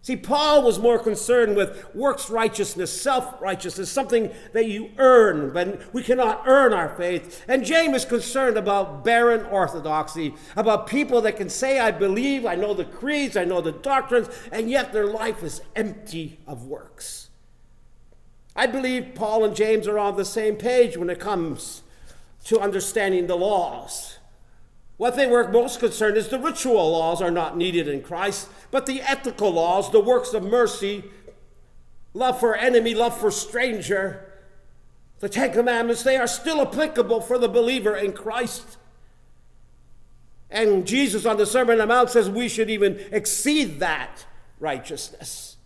See, 0.03 0.15
Paul 0.15 0.63
was 0.63 0.79
more 0.79 0.97
concerned 0.97 1.55
with 1.55 1.93
works 1.93 2.31
righteousness, 2.31 3.01
self 3.01 3.39
righteousness, 3.39 3.91
something 3.91 4.31
that 4.51 4.65
you 4.65 4.89
earn, 4.97 5.53
but 5.53 5.93
we 5.93 6.01
cannot 6.01 6.41
earn 6.47 6.73
our 6.73 6.89
faith. 6.95 7.45
And 7.47 7.63
James 7.63 7.97
is 7.97 8.05
concerned 8.05 8.57
about 8.57 9.03
barren 9.03 9.45
orthodoxy, 9.45 10.33
about 10.55 10.87
people 10.87 11.21
that 11.21 11.37
can 11.37 11.49
say, 11.49 11.79
I 11.79 11.91
believe, 11.91 12.47
I 12.47 12.55
know 12.55 12.73
the 12.73 12.85
creeds, 12.85 13.37
I 13.37 13.45
know 13.45 13.61
the 13.61 13.73
doctrines, 13.73 14.27
and 14.51 14.71
yet 14.71 14.91
their 14.91 15.05
life 15.05 15.43
is 15.43 15.61
empty 15.75 16.39
of 16.47 16.65
works. 16.65 17.29
I 18.55 18.65
believe 18.65 19.13
Paul 19.13 19.45
and 19.45 19.55
James 19.55 19.87
are 19.87 19.99
on 19.99 20.17
the 20.17 20.25
same 20.25 20.55
page 20.55 20.97
when 20.97 21.11
it 21.11 21.19
comes 21.19 21.83
to 22.45 22.59
understanding 22.59 23.27
the 23.27 23.37
laws. 23.37 24.17
What 25.01 25.15
they 25.15 25.25
were 25.25 25.47
most 25.47 25.79
concerned 25.79 26.15
is 26.15 26.27
the 26.27 26.37
ritual 26.37 26.91
laws 26.91 27.23
are 27.23 27.31
not 27.31 27.57
needed 27.57 27.87
in 27.87 28.03
Christ, 28.03 28.49
but 28.69 28.85
the 28.85 29.01
ethical 29.01 29.49
laws, 29.49 29.89
the 29.89 29.99
works 29.99 30.31
of 30.35 30.43
mercy, 30.43 31.03
love 32.13 32.39
for 32.39 32.55
enemy, 32.55 32.93
love 32.93 33.19
for 33.19 33.31
stranger, 33.31 34.31
the 35.17 35.27
Ten 35.27 35.53
Commandments, 35.53 36.03
they 36.03 36.17
are 36.17 36.27
still 36.27 36.61
applicable 36.61 37.19
for 37.19 37.39
the 37.39 37.49
believer 37.49 37.95
in 37.95 38.13
Christ. 38.13 38.77
And 40.51 40.85
Jesus 40.85 41.25
on 41.25 41.37
the 41.37 41.47
Sermon 41.47 41.79
on 41.81 41.87
the 41.87 41.87
Mount 41.87 42.11
says 42.11 42.29
we 42.29 42.47
should 42.47 42.69
even 42.69 43.03
exceed 43.11 43.79
that 43.79 44.27
righteousness. 44.59 45.57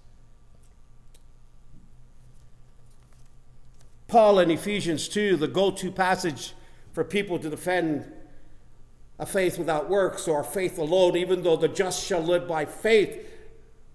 Paul 4.07 4.39
in 4.39 4.49
Ephesians 4.49 5.09
2, 5.09 5.35
the 5.35 5.49
go 5.49 5.71
to 5.71 5.91
passage 5.91 6.53
for 6.93 7.03
people 7.03 7.37
to 7.37 7.49
defend 7.49 8.13
a 9.17 9.25
faith 9.25 9.57
without 9.57 9.89
works 9.89 10.27
or 10.27 10.43
faith 10.43 10.77
alone, 10.77 11.15
even 11.15 11.43
though 11.43 11.55
the 11.55 11.67
just 11.67 12.05
shall 12.05 12.22
live 12.22 12.48
by 12.48 12.65
faith. 12.65 13.27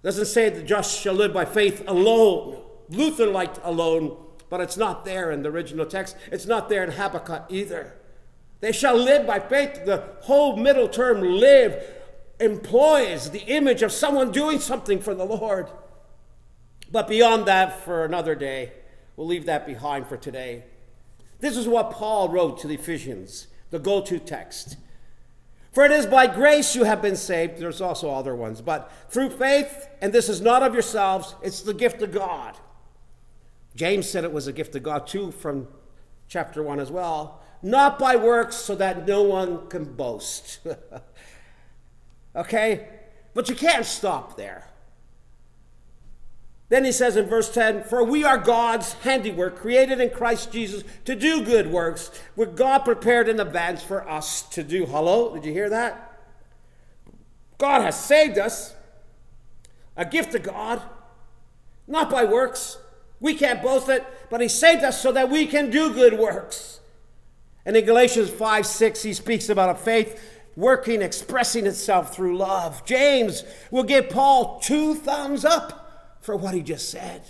Doesn't 0.03 0.25
say 0.25 0.49
the 0.49 0.63
just 0.63 0.99
shall 0.99 1.13
live 1.13 1.33
by 1.33 1.45
faith 1.45 1.83
alone. 1.87 2.59
Luther 2.89 3.27
liked 3.27 3.59
alone, 3.63 4.17
but 4.49 4.61
it's 4.61 4.77
not 4.77 5.05
there 5.05 5.31
in 5.31 5.43
the 5.43 5.49
original 5.49 5.85
text. 5.85 6.15
It's 6.31 6.47
not 6.47 6.69
there 6.69 6.83
in 6.83 6.91
Habakkuk 6.91 7.45
either. 7.49 7.93
They 8.59 8.71
shall 8.71 8.97
live 8.97 9.27
by 9.27 9.39
faith. 9.39 9.85
The 9.85 10.03
whole 10.21 10.57
middle 10.57 10.87
term, 10.87 11.21
live, 11.21 11.83
employs 12.39 13.29
the 13.29 13.43
image 13.43 13.83
of 13.83 13.91
someone 13.91 14.31
doing 14.31 14.59
something 14.59 14.99
for 14.99 15.13
the 15.13 15.25
Lord. 15.25 15.69
But 16.91 17.07
beyond 17.07 17.45
that, 17.45 17.83
for 17.85 18.03
another 18.03 18.35
day, 18.35 18.73
we'll 19.15 19.27
leave 19.27 19.45
that 19.45 19.65
behind 19.65 20.07
for 20.07 20.17
today. 20.17 20.63
This 21.39 21.55
is 21.55 21.67
what 21.67 21.91
Paul 21.91 22.29
wrote 22.29 22.59
to 22.59 22.67
the 22.67 22.75
Ephesians, 22.75 23.47
the 23.69 23.79
go 23.79 24.01
to 24.01 24.19
text. 24.19 24.77
For 25.71 25.85
it 25.85 25.91
is 25.91 26.05
by 26.05 26.27
grace 26.27 26.75
you 26.75 26.83
have 26.83 27.01
been 27.01 27.15
saved. 27.15 27.57
There's 27.57 27.81
also 27.81 28.11
other 28.11 28.35
ones, 28.35 28.61
but 28.61 28.91
through 29.09 29.29
faith, 29.29 29.87
and 30.01 30.11
this 30.11 30.27
is 30.27 30.41
not 30.41 30.63
of 30.63 30.73
yourselves, 30.73 31.35
it's 31.41 31.61
the 31.61 31.73
gift 31.73 32.01
of 32.01 32.11
God. 32.11 32.57
James 33.75 34.09
said 34.09 34.25
it 34.25 34.33
was 34.33 34.47
a 34.47 34.53
gift 34.53 34.75
of 34.75 34.83
God 34.83 35.07
too 35.07 35.31
from 35.31 35.67
chapter 36.27 36.61
1 36.61 36.79
as 36.79 36.91
well. 36.91 37.41
Not 37.61 37.99
by 37.99 38.15
works, 38.15 38.55
so 38.55 38.75
that 38.75 39.07
no 39.07 39.21
one 39.21 39.67
can 39.67 39.85
boast. 39.85 40.59
okay? 42.35 42.87
But 43.33 43.47
you 43.49 43.55
can't 43.55 43.85
stop 43.85 44.35
there. 44.35 44.67
Then 46.71 46.85
he 46.85 46.93
says 46.93 47.17
in 47.17 47.25
verse 47.25 47.53
10 47.53 47.83
For 47.83 48.01
we 48.01 48.23
are 48.23 48.37
God's 48.37 48.93
handiwork, 48.93 49.57
created 49.57 49.99
in 49.99 50.09
Christ 50.09 50.53
Jesus 50.53 50.85
to 51.03 51.15
do 51.15 51.43
good 51.43 51.67
works, 51.67 52.11
with 52.37 52.55
God 52.55 52.85
prepared 52.85 53.27
in 53.27 53.41
advance 53.41 53.83
for 53.83 54.09
us 54.09 54.43
to 54.43 54.63
do. 54.63 54.85
Hello? 54.85 55.35
Did 55.35 55.45
you 55.45 55.51
hear 55.51 55.69
that? 55.69 56.17
God 57.57 57.81
has 57.81 57.99
saved 57.99 58.37
us, 58.37 58.73
a 59.97 60.05
gift 60.05 60.33
of 60.33 60.43
God, 60.43 60.81
not 61.87 62.09
by 62.09 62.23
works. 62.23 62.77
We 63.19 63.33
can't 63.33 63.61
boast 63.61 63.89
it, 63.89 64.05
but 64.29 64.39
He 64.39 64.47
saved 64.47 64.85
us 64.85 65.01
so 65.01 65.11
that 65.11 65.29
we 65.29 65.47
can 65.47 65.71
do 65.71 65.93
good 65.93 66.17
works. 66.17 66.79
And 67.65 67.75
in 67.75 67.83
Galatians 67.83 68.29
5 68.29 68.65
6, 68.65 69.03
he 69.03 69.13
speaks 69.13 69.49
about 69.49 69.75
a 69.75 69.75
faith 69.75 70.23
working, 70.55 71.01
expressing 71.01 71.67
itself 71.67 72.15
through 72.15 72.37
love. 72.37 72.85
James 72.85 73.43
will 73.71 73.83
give 73.83 74.09
Paul 74.09 74.61
two 74.61 74.95
thumbs 74.95 75.43
up 75.43 75.80
for 76.21 76.35
what 76.35 76.53
he 76.53 76.61
just 76.61 76.89
said. 76.89 77.23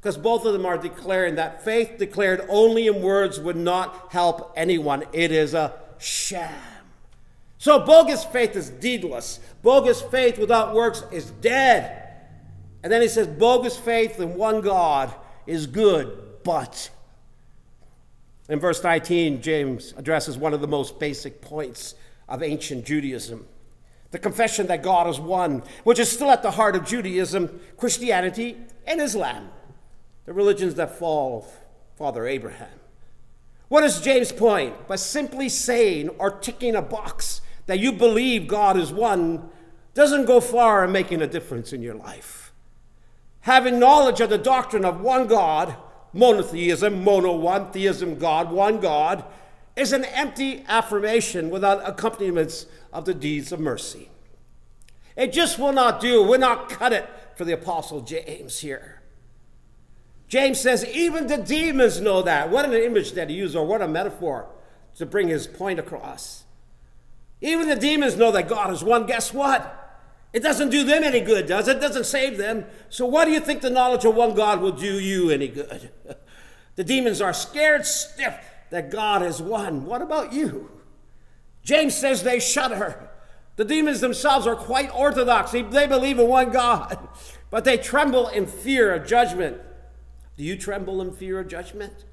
Because 0.00 0.16
both 0.16 0.44
of 0.44 0.52
them 0.52 0.66
are 0.66 0.78
declaring 0.78 1.36
that 1.36 1.64
faith 1.64 1.98
declared 1.98 2.44
only 2.48 2.86
in 2.86 3.02
words 3.02 3.38
would 3.38 3.56
not 3.56 4.12
help 4.12 4.52
anyone. 4.56 5.04
It 5.12 5.32
is 5.32 5.54
a 5.54 5.74
sham. 5.98 6.54
So 7.58 7.80
bogus 7.80 8.24
faith 8.24 8.54
is 8.56 8.70
deedless. 8.70 9.38
Bogus 9.62 10.00
faith 10.00 10.38
without 10.38 10.74
works 10.74 11.02
is 11.10 11.30
dead. 11.30 12.02
And 12.82 12.92
then 12.92 13.02
he 13.02 13.08
says, 13.08 13.26
bogus 13.26 13.76
faith 13.76 14.20
in 14.20 14.34
one 14.34 14.60
God 14.60 15.12
is 15.46 15.66
good, 15.66 16.16
but. 16.44 16.90
In 18.48 18.60
verse 18.60 18.82
19, 18.82 19.42
James 19.42 19.92
addresses 19.96 20.38
one 20.38 20.54
of 20.54 20.60
the 20.60 20.68
most 20.68 21.00
basic 21.00 21.40
points 21.40 21.96
of 22.28 22.42
ancient 22.42 22.84
Judaism 22.84 23.46
the 24.10 24.18
confession 24.18 24.66
that 24.68 24.82
God 24.82 25.08
is 25.08 25.18
one, 25.18 25.62
which 25.84 25.98
is 25.98 26.10
still 26.10 26.30
at 26.30 26.42
the 26.42 26.52
heart 26.52 26.76
of 26.76 26.86
Judaism, 26.86 27.60
Christianity, 27.76 28.56
and 28.86 29.00
Islam, 29.00 29.50
the 30.24 30.32
religions 30.32 30.74
that 30.74 30.98
follow 30.98 31.44
Father 31.96 32.26
Abraham. 32.26 32.78
What 33.68 33.84
is 33.84 34.00
James' 34.00 34.32
point? 34.32 34.86
By 34.86 34.96
simply 34.96 35.48
saying 35.48 36.10
or 36.18 36.30
ticking 36.30 36.76
a 36.76 36.82
box 36.82 37.40
that 37.66 37.80
you 37.80 37.92
believe 37.92 38.46
God 38.46 38.76
is 38.76 38.92
one 38.92 39.48
doesn't 39.94 40.26
go 40.26 40.40
far 40.40 40.84
in 40.84 40.92
making 40.92 41.22
a 41.22 41.26
difference 41.26 41.72
in 41.72 41.82
your 41.82 41.94
life. 41.94 42.52
Having 43.40 43.80
knowledge 43.80 44.20
of 44.20 44.30
the 44.30 44.38
doctrine 44.38 44.84
of 44.84 45.00
one 45.00 45.26
God, 45.26 45.74
monotheism, 46.12 47.02
mono 47.02 47.34
one, 47.34 47.70
theism, 47.72 48.18
God, 48.18 48.52
one 48.52 48.78
God, 48.78 49.24
is 49.76 49.92
an 49.92 50.06
empty 50.06 50.64
affirmation 50.66 51.50
without 51.50 51.86
accompaniments 51.86 52.66
of 52.92 53.04
the 53.04 53.14
deeds 53.14 53.52
of 53.52 53.60
mercy. 53.60 54.08
It 55.16 55.32
just 55.32 55.58
will 55.58 55.72
not 55.72 56.00
do, 56.00 56.22
will 56.22 56.40
not 56.40 56.68
cut 56.70 56.92
it 56.92 57.08
for 57.36 57.44
the 57.44 57.52
Apostle 57.52 58.00
James 58.00 58.60
here. 58.60 59.02
James 60.28 60.58
says, 60.58 60.84
even 60.86 61.26
the 61.26 61.36
demons 61.36 62.00
know 62.00 62.22
that. 62.22 62.50
What 62.50 62.64
an 62.64 62.72
image 62.72 63.12
that 63.12 63.30
he 63.30 63.36
used, 63.36 63.54
or 63.54 63.66
what 63.66 63.82
a 63.82 63.86
metaphor 63.86 64.48
to 64.96 65.06
bring 65.06 65.28
his 65.28 65.46
point 65.46 65.78
across. 65.78 66.44
Even 67.40 67.68
the 67.68 67.76
demons 67.76 68.16
know 68.16 68.32
that 68.32 68.48
God 68.48 68.72
is 68.72 68.82
one. 68.82 69.06
Guess 69.06 69.32
what? 69.32 69.82
It 70.32 70.42
doesn't 70.42 70.70
do 70.70 70.84
them 70.84 71.04
any 71.04 71.20
good, 71.20 71.46
does 71.46 71.68
it? 71.68 71.76
It 71.76 71.80
doesn't 71.80 72.04
save 72.04 72.38
them. 72.38 72.64
So, 72.88 73.06
why 73.06 73.24
do 73.24 73.30
you 73.30 73.40
think 73.40 73.60
the 73.60 73.70
knowledge 73.70 74.04
of 74.04 74.14
one 74.14 74.34
God 74.34 74.60
will 74.60 74.72
do 74.72 74.98
you 74.98 75.30
any 75.30 75.48
good? 75.48 75.90
the 76.76 76.84
demons 76.84 77.20
are 77.20 77.32
scared 77.32 77.86
stiff 77.86 78.34
that 78.70 78.90
God 78.90 79.22
is 79.22 79.40
one. 79.40 79.84
What 79.84 80.02
about 80.02 80.32
you? 80.32 80.70
James 81.62 81.96
says 81.96 82.22
they 82.22 82.40
shudder. 82.40 83.10
The 83.56 83.64
demons 83.64 84.00
themselves 84.00 84.46
are 84.46 84.54
quite 84.54 84.94
orthodox. 84.94 85.50
They 85.50 85.62
believe 85.62 86.18
in 86.18 86.28
one 86.28 86.50
God, 86.50 87.08
but 87.50 87.64
they 87.64 87.78
tremble 87.78 88.28
in 88.28 88.46
fear 88.46 88.94
of 88.94 89.06
judgment. 89.06 89.60
Do 90.36 90.44
you 90.44 90.56
tremble 90.56 91.00
in 91.00 91.12
fear 91.12 91.40
of 91.40 91.48
judgment? 91.48 92.04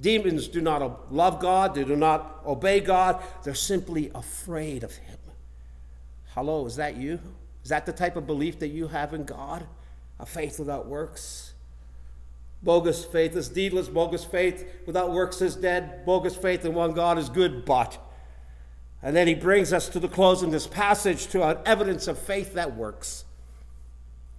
Demons 0.00 0.48
do 0.48 0.60
not 0.60 1.12
love 1.12 1.38
God, 1.38 1.76
they 1.76 1.84
do 1.84 1.94
not 1.94 2.40
obey 2.44 2.80
God, 2.80 3.22
they're 3.44 3.54
simply 3.54 4.10
afraid 4.14 4.82
of 4.82 4.96
Him. 4.96 5.18
Hello, 6.34 6.66
is 6.66 6.76
that 6.76 6.96
you? 6.96 7.20
Is 7.62 7.70
that 7.70 7.86
the 7.86 7.92
type 7.92 8.16
of 8.16 8.26
belief 8.26 8.58
that 8.58 8.68
you 8.68 8.88
have 8.88 9.14
in 9.14 9.24
God? 9.24 9.66
A 10.18 10.26
faith 10.26 10.58
without 10.58 10.86
works? 10.86 11.51
Bogus 12.62 13.04
faith 13.04 13.36
is 13.36 13.48
deedless. 13.48 13.92
Bogus 13.92 14.24
faith 14.24 14.64
without 14.86 15.12
works 15.12 15.40
is 15.40 15.56
dead. 15.56 16.06
Bogus 16.06 16.36
faith 16.36 16.64
in 16.64 16.74
one 16.74 16.92
God 16.92 17.18
is 17.18 17.28
good, 17.28 17.64
but. 17.64 17.98
And 19.02 19.16
then 19.16 19.26
he 19.26 19.34
brings 19.34 19.72
us 19.72 19.88
to 19.90 19.98
the 19.98 20.08
close 20.08 20.42
in 20.42 20.50
this 20.50 20.66
passage 20.66 21.26
to 21.28 21.42
an 21.42 21.58
evidence 21.66 22.06
of 22.06 22.18
faith 22.18 22.54
that 22.54 22.76
works. 22.76 23.24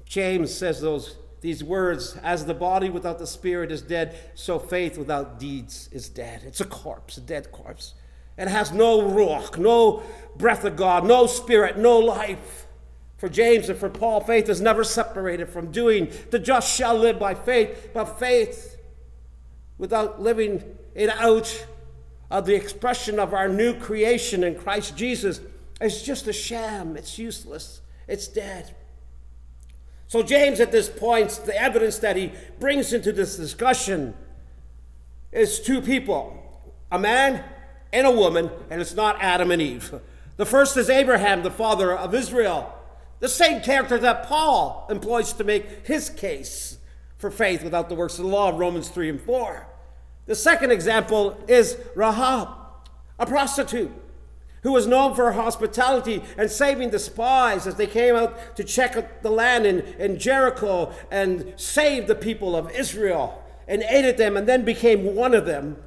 James 0.06 0.54
says 0.54 0.80
those 0.80 1.18
these 1.44 1.62
words, 1.62 2.16
as 2.24 2.46
the 2.46 2.54
body 2.54 2.90
without 2.90 3.20
the 3.20 3.28
spirit 3.28 3.70
is 3.70 3.82
dead, 3.82 4.18
so 4.34 4.58
faith 4.58 4.98
without 4.98 5.42
deeds 5.42 5.90
is 5.92 6.08
dead. 6.08 6.42
It's 6.46 6.62
a 6.62 6.66
corpse, 6.66 7.18
a 7.18 7.22
dead 7.22 7.52
corpse. 7.52 7.96
It 8.38 8.48
has 8.48 8.72
no 8.72 9.02
ruach, 9.02 9.58
no 9.58 10.04
breath 10.38 10.64
of 10.64 10.78
God, 10.78 11.06
no 11.06 11.28
spirit, 11.28 11.78
no 11.78 12.00
life. 12.00 12.66
For 13.24 13.30
James 13.30 13.70
and 13.70 13.80
for 13.80 13.90
Paul, 13.90 14.20
faith 14.20 14.50
is 14.50 14.60
never 14.60 14.84
separated 14.84 15.48
from 15.48 15.72
doing. 15.72 16.12
The 16.32 16.40
just 16.40 16.70
shall 16.70 16.94
live 16.94 17.20
by 17.20 17.36
faith, 17.36 17.92
but 17.94 18.20
faith 18.20 18.76
without 19.78 20.22
living 20.22 20.62
it 20.94 21.08
out 21.10 21.66
of 22.30 22.46
the 22.46 22.54
expression 22.54 23.22
of 23.22 23.34
our 23.34 23.48
new 23.48 23.80
creation 23.80 24.44
in 24.44 24.56
Christ 24.56 24.98
Jesus 24.98 25.40
is 25.80 26.04
just 26.04 26.28
a 26.28 26.34
sham. 26.34 26.98
It's 26.98 27.18
useless. 27.18 27.80
It's 28.10 28.28
dead. 28.28 28.76
So, 30.10 30.22
James, 30.22 30.60
at 30.60 30.74
this 30.74 30.90
point, 30.90 31.30
the 31.46 31.58
evidence 31.58 32.00
that 32.00 32.18
he 32.18 32.34
brings 32.60 32.92
into 32.92 33.14
this 33.14 33.38
discussion 33.38 34.16
is 35.32 35.62
two 35.62 35.82
people 35.82 36.62
a 36.92 37.00
man 37.00 37.42
and 37.94 38.06
a 38.06 38.12
woman, 38.12 38.52
and 38.70 38.82
it's 38.82 38.96
not 38.96 39.16
Adam 39.22 39.50
and 39.50 39.62
Eve. 39.62 40.02
The 40.36 40.46
first 40.46 40.76
is 40.76 40.90
Abraham, 40.90 41.42
the 41.44 41.52
father 41.52 41.98
of 41.98 42.14
Israel, 42.14 42.82
the 43.24 43.30
same 43.30 43.62
character 43.62 43.98
that 43.98 44.26
Paul 44.26 44.86
employs 44.90 45.32
to 45.32 45.46
make 45.46 45.88
his 45.88 46.10
case 46.10 46.78
for 47.18 47.32
faith 47.32 47.64
without 47.64 47.88
the 47.88 47.96
works 47.96 48.20
of 48.20 48.26
the 48.26 48.30
law, 48.30 48.50
Romans 48.54 48.90
3 48.90 49.12
and 49.12 49.22
4. 49.22 49.66
The 50.26 50.36
second 50.36 50.72
example 50.72 51.42
is 51.48 51.78
Rahab, 51.96 52.50
a 53.18 53.26
prostitute 53.26 53.94
who 54.64 54.74
was 54.74 54.88
known 54.88 55.16
for 55.16 55.32
her 55.32 55.42
hospitality 55.42 56.22
and 56.38 56.52
saving 56.52 56.90
the 56.90 57.00
spies 57.00 57.66
as 57.66 57.76
they 57.76 57.88
came 57.88 58.14
out 58.14 58.58
to 58.58 58.64
check 58.66 59.22
the 59.22 59.32
land 59.32 59.66
in, 59.66 59.80
in 59.98 60.20
Jericho 60.20 60.92
and 61.10 61.54
saved 61.56 62.08
the 62.08 62.16
people 62.16 62.58
of 62.58 62.70
Israel 62.72 63.42
and 63.70 63.84
aided 63.84 64.18
them 64.18 64.36
and 64.36 64.50
then 64.50 64.66
became 64.66 65.16
one 65.16 65.34
of 65.34 65.46
them. 65.46 65.78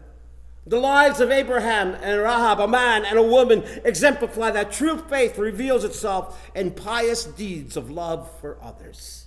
The 0.66 0.80
lives 0.80 1.20
of 1.20 1.30
Abraham 1.30 1.94
and 2.02 2.20
Rahab, 2.20 2.58
a 2.58 2.66
man 2.66 3.04
and 3.04 3.18
a 3.18 3.22
woman, 3.22 3.62
exemplify 3.84 4.50
that 4.50 4.72
true 4.72 4.98
faith 4.98 5.38
reveals 5.38 5.84
itself 5.84 6.50
in 6.54 6.72
pious 6.72 7.24
deeds 7.24 7.76
of 7.76 7.90
love 7.90 8.28
for 8.40 8.58
others. 8.60 9.26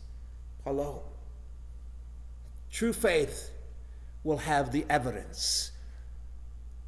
Hello. 0.66 1.04
True 2.72 2.94
faith 2.94 3.52
will 4.24 4.38
have 4.38 4.72
the 4.72 4.86
evidence 4.90 5.72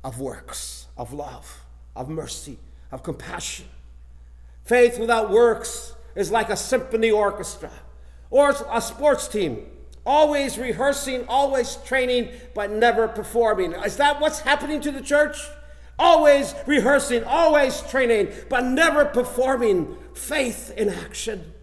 of 0.04 0.20
works, 0.20 0.88
of 0.98 1.14
love 1.14 1.62
of 1.96 2.10
mercy, 2.10 2.58
of 2.92 3.04
compassion. 3.04 3.66
Faith 4.64 5.00
without 5.00 5.30
works 5.30 5.94
is 6.16 6.32
like 6.32 6.50
a 6.50 6.58
symphony 6.58 7.12
orchestra 7.12 7.72
or 8.30 8.54
a 8.72 8.82
sports 8.82 9.28
team, 9.28 9.66
always 10.06 10.58
rehearsing, 10.58 11.26
always 11.28 11.76
training, 11.78 12.30
but 12.54 12.72
never 12.72 13.08
performing. 13.08 13.74
Is 13.74 13.98
that 13.98 14.20
what's 14.20 14.40
happening 14.40 14.82
to 14.82 14.92
the 14.92 15.02
church? 15.02 15.38
Always 16.00 16.56
rehearsing, 16.66 17.24
always 17.24 17.82
training, 17.82 18.30
but 18.50 18.64
never 18.64 19.06
performing 19.06 19.98
faith 20.14 20.74
in 20.76 20.90
action. 20.90 21.54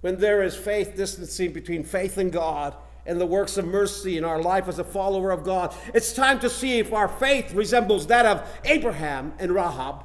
When 0.00 0.18
there 0.18 0.42
is 0.42 0.56
faith 0.56 0.96
distancing 0.96 1.52
between 1.52 1.84
faith 1.84 2.18
and 2.18 2.32
God, 2.32 2.76
and 3.04 3.20
the 3.20 3.26
works 3.26 3.56
of 3.56 3.66
mercy 3.66 4.16
in 4.16 4.24
our 4.24 4.40
life 4.40 4.68
as 4.68 4.78
a 4.78 4.84
follower 4.84 5.30
of 5.30 5.44
God. 5.44 5.74
It's 5.92 6.12
time 6.12 6.38
to 6.40 6.48
see 6.48 6.78
if 6.78 6.92
our 6.92 7.08
faith 7.08 7.52
resembles 7.52 8.06
that 8.06 8.26
of 8.26 8.48
Abraham 8.64 9.34
and 9.38 9.52
Rahab 9.52 10.04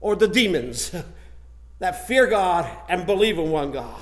or 0.00 0.16
the 0.16 0.28
demons 0.28 0.92
that 1.78 2.06
fear 2.06 2.26
God 2.26 2.70
and 2.88 3.06
believe 3.06 3.38
in 3.38 3.50
one 3.50 3.72
God. 3.72 4.00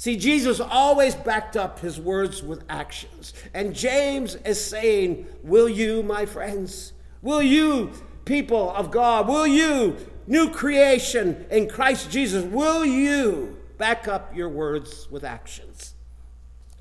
See, 0.00 0.16
Jesus 0.16 0.60
always 0.60 1.14
backed 1.14 1.58
up 1.58 1.80
his 1.80 2.00
words 2.00 2.42
with 2.42 2.64
actions. 2.70 3.34
And 3.52 3.74
James 3.74 4.34
is 4.34 4.58
saying, 4.58 5.26
Will 5.42 5.68
you, 5.68 6.02
my 6.02 6.24
friends? 6.24 6.94
Will 7.20 7.42
you, 7.42 7.90
people 8.24 8.70
of 8.70 8.90
God? 8.90 9.28
Will 9.28 9.46
you, 9.46 9.98
new 10.26 10.48
creation 10.48 11.44
in 11.50 11.68
Christ 11.68 12.10
Jesus? 12.10 12.42
Will 12.46 12.82
you 12.82 13.58
back 13.76 14.08
up 14.08 14.34
your 14.34 14.48
words 14.48 15.06
with 15.10 15.22
actions? 15.22 15.92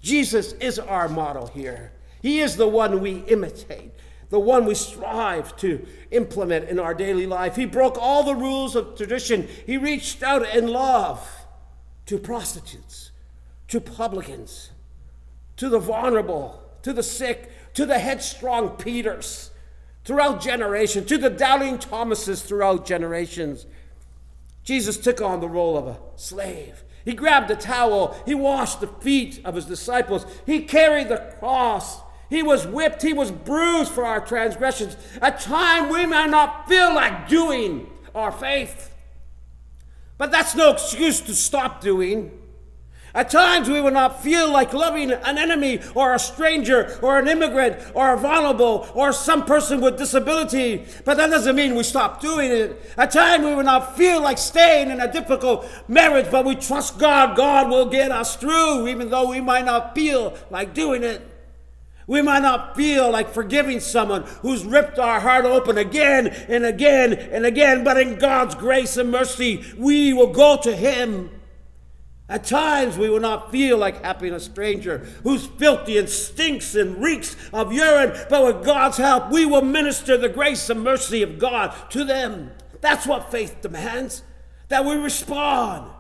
Jesus 0.02 0.54
is 0.54 0.80
our 0.80 1.10
model 1.10 1.48
here. 1.48 1.92
He 2.22 2.40
is 2.40 2.56
the 2.56 2.70
one 2.70 3.02
we 3.02 3.18
imitate, 3.28 3.92
the 4.30 4.40
one 4.40 4.64
we 4.64 4.76
strive 4.76 5.58
to 5.58 5.86
implement 6.12 6.70
in 6.70 6.80
our 6.80 6.94
daily 6.94 7.26
life. 7.26 7.58
He 7.58 7.66
broke 7.66 7.98
all 8.00 8.24
the 8.24 8.36
rules 8.36 8.78
of 8.78 8.96
tradition. 8.96 9.50
He 9.66 9.76
reached 9.76 10.24
out 10.24 10.48
in 10.56 10.68
love 10.68 11.39
to 12.10 12.18
prostitutes, 12.18 13.12
to 13.68 13.80
publicans, 13.80 14.72
to 15.56 15.70
the 15.70 15.78
vulnerable, 15.78 16.60
to 16.82 16.92
the 16.92 17.04
sick, 17.04 17.52
to 17.76 17.86
the 17.86 18.00
headstrong 18.00 18.70
Peters 18.78 19.52
throughout 20.06 20.42
generations, 20.42 21.06
to 21.06 21.20
the 21.20 21.30
doubting 21.30 21.78
Thomases 21.78 22.42
throughout 22.42 22.84
generations. 22.84 23.68
Jesus 24.64 24.98
took 24.98 25.22
on 25.22 25.40
the 25.40 25.48
role 25.48 25.78
of 25.78 25.86
a 25.86 26.00
slave. 26.16 26.84
He 27.06 27.14
grabbed 27.14 27.52
a 27.52 27.56
towel. 27.56 28.20
He 28.26 28.34
washed 28.34 28.82
the 28.82 28.88
feet 28.88 29.40
of 29.46 29.54
his 29.54 29.66
disciples. 29.66 30.26
He 30.48 30.64
carried 30.64 31.10
the 31.10 31.36
cross. 31.38 32.00
He 32.28 32.42
was 32.42 32.66
whipped. 32.66 33.04
He 33.04 33.14
was 33.14 33.30
bruised 33.30 33.92
for 33.92 34.04
our 34.04 34.20
transgressions. 34.20 34.98
A 35.22 35.30
time 35.32 35.90
we 35.90 36.08
may 36.08 36.26
not 36.26 36.68
feel 36.68 36.92
like 36.92 37.30
doing 37.30 37.88
our 38.16 38.32
faith. 38.32 38.96
But 40.20 40.32
that's 40.32 40.54
no 40.54 40.72
excuse 40.72 41.22
to 41.22 41.34
stop 41.34 41.80
doing. 41.80 42.32
At 43.16 43.32
times 43.32 43.70
we 43.70 43.82
will 43.82 43.92
not 43.92 44.22
feel 44.22 44.52
like 44.52 44.74
loving 44.74 45.12
an 45.12 45.38
enemy 45.38 45.80
or 45.96 46.14
a 46.14 46.20
stranger 46.20 47.00
or 47.02 47.18
an 47.18 47.28
immigrant 47.28 47.78
or 47.96 48.14
a 48.14 48.18
vulnerable 48.18 48.88
or 48.94 49.14
some 49.14 49.46
person 49.46 49.82
with 49.82 49.98
disability, 49.98 50.86
but 51.06 51.18
that 51.18 51.32
doesn't 51.32 51.56
mean 51.56 51.74
we 51.74 51.84
stop 51.84 52.22
doing 52.22 52.52
it. 52.52 52.94
At 52.98 53.12
times 53.12 53.46
we 53.46 53.56
will 53.56 53.64
not 53.64 53.98
feel 53.98 54.22
like 54.22 54.38
staying 54.38 54.92
in 54.92 55.00
a 55.00 55.12
difficult 55.12 55.68
marriage, 55.88 56.30
but 56.30 56.46
we 56.46 56.56
trust 56.56 57.00
God. 57.00 57.36
God 57.36 57.70
will 57.70 57.88
get 57.88 58.12
us 58.12 58.36
through, 58.36 58.88
even 58.90 59.10
though 59.10 59.30
we 59.30 59.42
might 59.42 59.66
not 59.66 59.96
feel 59.96 60.38
like 60.52 60.74
doing 60.74 61.02
it. 61.02 61.29
We 62.10 62.24
might 62.24 62.42
not 62.42 62.76
feel 62.76 63.12
like 63.12 63.30
forgiving 63.30 63.80
someone 63.80 64.24
who's 64.42 64.66
ripped 64.66 64.98
our 64.98 65.20
heart 65.20 65.46
open 65.46 65.78
again 65.78 66.26
and 66.28 66.66
again 66.66 67.14
and 67.14 67.46
again, 67.46 67.84
but 67.84 67.98
in 67.98 68.18
God's 68.18 68.56
grace 68.56 68.98
and 68.98 69.12
mercy, 69.12 69.64
we 69.78 70.12
will 70.12 70.34
go 70.34 70.58
to 70.58 70.76
Him 70.76 71.30
At 72.30 72.44
times 72.44 72.96
we 72.96 73.10
will 73.10 73.20
not 73.20 73.52
feel 73.52 73.80
like 73.80 74.04
helping 74.04 74.34
a 74.34 74.40
stranger 74.40 75.00
who's 75.24 75.48
filthy 75.48 75.98
and 75.98 76.08
stinks 76.08 76.76
and 76.76 77.02
reeks 77.02 77.36
of 77.52 77.74
urine, 77.74 78.16
but 78.30 78.46
with 78.46 78.64
God's 78.64 78.98
help, 78.98 79.32
we 79.32 79.46
will 79.46 79.64
minister 79.64 80.16
the 80.16 80.30
grace 80.30 80.70
and 80.70 80.84
mercy 80.84 81.24
of 81.24 81.40
God 81.40 81.74
to 81.90 82.04
them. 82.04 82.52
That's 82.82 83.08
what 83.08 83.32
faith 83.32 83.62
demands, 83.62 84.22
that 84.68 84.86
we 84.86 84.94
respond, 84.94 85.92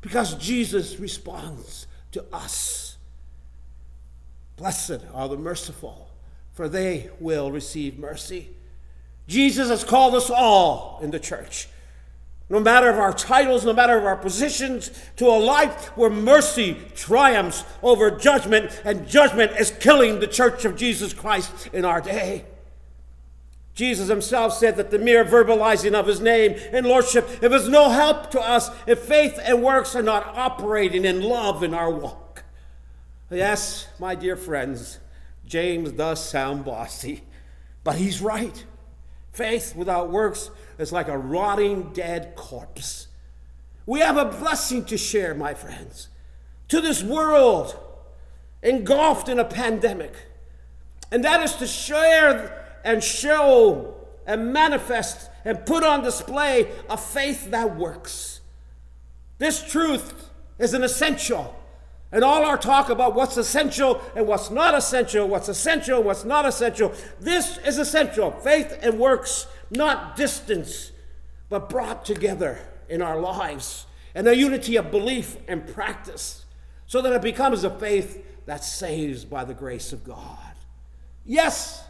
because 0.00 0.36
Jesus 0.36 1.00
responds 1.00 1.88
to 2.12 2.24
us. 2.32 2.91
Blessed 4.56 5.00
are 5.12 5.28
the 5.28 5.36
merciful, 5.36 6.10
for 6.52 6.68
they 6.68 7.10
will 7.18 7.50
receive 7.50 7.98
mercy. 7.98 8.50
Jesus 9.26 9.68
has 9.68 9.84
called 9.84 10.14
us 10.14 10.30
all 10.30 10.98
in 11.02 11.10
the 11.10 11.20
church 11.20 11.68
no 12.52 12.60
matter 12.60 12.90
of 12.90 12.98
our 12.98 13.14
titles, 13.14 13.64
no 13.64 13.72
matter 13.72 13.96
of 13.96 14.04
our 14.04 14.14
positions, 14.14 14.90
to 15.16 15.26
a 15.26 15.40
life 15.40 15.86
where 15.96 16.10
mercy 16.10 16.76
triumphs 16.94 17.64
over 17.82 18.10
judgment, 18.10 18.82
and 18.84 19.08
judgment 19.08 19.52
is 19.58 19.70
killing 19.70 20.20
the 20.20 20.26
church 20.26 20.66
of 20.66 20.76
Jesus 20.76 21.14
Christ 21.14 21.68
in 21.72 21.86
our 21.86 22.02
day. 22.02 22.44
Jesus 23.74 24.08
himself 24.08 24.52
said 24.52 24.76
that 24.76 24.90
the 24.90 24.98
mere 24.98 25.24
verbalizing 25.24 25.94
of 25.94 26.06
his 26.06 26.20
name 26.20 26.60
and 26.72 26.84
lordship, 26.84 27.26
if 27.42 27.50
it's 27.52 27.68
no 27.68 27.88
help 27.88 28.30
to 28.32 28.40
us, 28.40 28.68
if 28.86 28.98
faith 28.98 29.40
and 29.42 29.62
works 29.62 29.96
are 29.96 30.02
not 30.02 30.36
operating 30.36 31.06
in 31.06 31.22
love 31.22 31.62
in 31.62 31.72
our 31.72 31.90
walk. 31.90 32.21
Yes, 33.32 33.88
my 33.98 34.14
dear 34.14 34.36
friends, 34.36 34.98
James 35.46 35.92
does 35.92 36.22
sound 36.22 36.64
bossy, 36.64 37.22
but 37.82 37.96
he's 37.96 38.20
right. 38.20 38.64
Faith 39.32 39.74
without 39.74 40.10
works 40.10 40.50
is 40.78 40.92
like 40.92 41.08
a 41.08 41.16
rotting 41.16 41.92
dead 41.92 42.34
corpse. 42.36 43.08
We 43.86 44.00
have 44.00 44.16
a 44.16 44.26
blessing 44.26 44.84
to 44.86 44.98
share, 44.98 45.34
my 45.34 45.54
friends, 45.54 46.08
to 46.68 46.80
this 46.80 47.02
world 47.02 47.78
engulfed 48.62 49.28
in 49.28 49.38
a 49.38 49.44
pandemic. 49.44 50.14
And 51.10 51.24
that 51.24 51.42
is 51.42 51.54
to 51.56 51.66
share 51.66 52.80
and 52.84 53.02
show 53.02 53.94
and 54.26 54.52
manifest 54.52 55.30
and 55.44 55.64
put 55.66 55.82
on 55.82 56.02
display 56.02 56.70
a 56.88 56.96
faith 56.96 57.50
that 57.50 57.76
works. 57.76 58.40
This 59.38 59.62
truth 59.62 60.30
is 60.58 60.74
an 60.74 60.84
essential. 60.84 61.56
And 62.12 62.22
all 62.22 62.44
our 62.44 62.58
talk 62.58 62.90
about 62.90 63.14
what's 63.14 63.38
essential 63.38 64.02
and 64.14 64.26
what's 64.26 64.50
not 64.50 64.74
essential, 64.74 65.26
what's 65.26 65.48
essential, 65.48 65.96
and 65.96 66.06
what's 66.06 66.24
not 66.24 66.44
essential, 66.44 66.92
this 67.18 67.56
is 67.58 67.78
essential. 67.78 68.30
Faith 68.30 68.78
and 68.82 68.98
works 68.98 69.46
not 69.70 70.14
distance, 70.14 70.92
but 71.48 71.70
brought 71.70 72.04
together 72.04 72.58
in 72.88 73.00
our 73.00 73.18
lives, 73.18 73.86
and 74.14 74.28
a 74.28 74.36
unity 74.36 74.76
of 74.76 74.90
belief 74.90 75.38
and 75.48 75.66
practice, 75.66 76.44
so 76.86 77.00
that 77.00 77.14
it 77.14 77.22
becomes 77.22 77.64
a 77.64 77.70
faith 77.70 78.44
that 78.44 78.62
saves 78.62 79.24
by 79.24 79.44
the 79.44 79.54
grace 79.54 79.94
of 79.94 80.04
God. 80.04 80.38
Yes, 81.24 81.84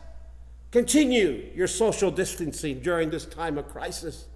continue 0.70 1.50
your 1.56 1.66
social 1.66 2.12
distancing 2.12 2.78
during 2.78 3.10
this 3.10 3.24
time 3.24 3.58
of 3.58 3.68
crisis, 3.68 4.26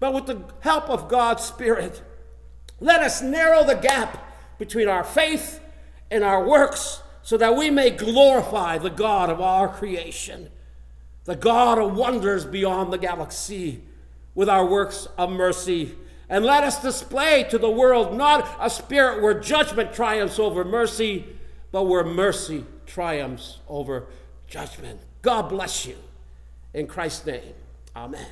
but 0.00 0.12
with 0.12 0.26
the 0.26 0.42
help 0.60 0.90
of 0.90 1.08
God's 1.08 1.44
Spirit, 1.44 2.02
let 2.80 3.00
us 3.00 3.22
narrow 3.22 3.62
the 3.62 3.76
gap 3.76 4.24
between 4.58 4.88
our 4.88 5.04
faith 5.04 5.60
and 6.10 6.24
our 6.24 6.46
works 6.46 7.02
so 7.22 7.36
that 7.36 7.56
we 7.56 7.70
may 7.70 7.90
glorify 7.90 8.78
the 8.78 8.90
God 8.90 9.30
of 9.30 9.40
our 9.40 9.68
creation 9.68 10.50
the 11.28 11.36
God 11.36 11.78
of 11.78 11.94
wonders 11.94 12.46
beyond 12.46 12.90
the 12.90 12.96
galaxy, 12.96 13.82
with 14.34 14.48
our 14.48 14.64
works 14.64 15.06
of 15.18 15.28
mercy. 15.28 15.94
And 16.26 16.42
let 16.42 16.64
us 16.64 16.80
display 16.80 17.44
to 17.50 17.58
the 17.58 17.68
world 17.68 18.16
not 18.16 18.56
a 18.58 18.70
spirit 18.70 19.20
where 19.22 19.38
judgment 19.38 19.92
triumphs 19.92 20.38
over 20.38 20.64
mercy, 20.64 21.26
but 21.70 21.82
where 21.82 22.02
mercy 22.02 22.64
triumphs 22.86 23.58
over 23.68 24.06
judgment. 24.46 25.00
God 25.20 25.50
bless 25.50 25.84
you. 25.84 25.96
In 26.72 26.86
Christ's 26.86 27.26
name, 27.26 27.52
amen. 27.94 28.26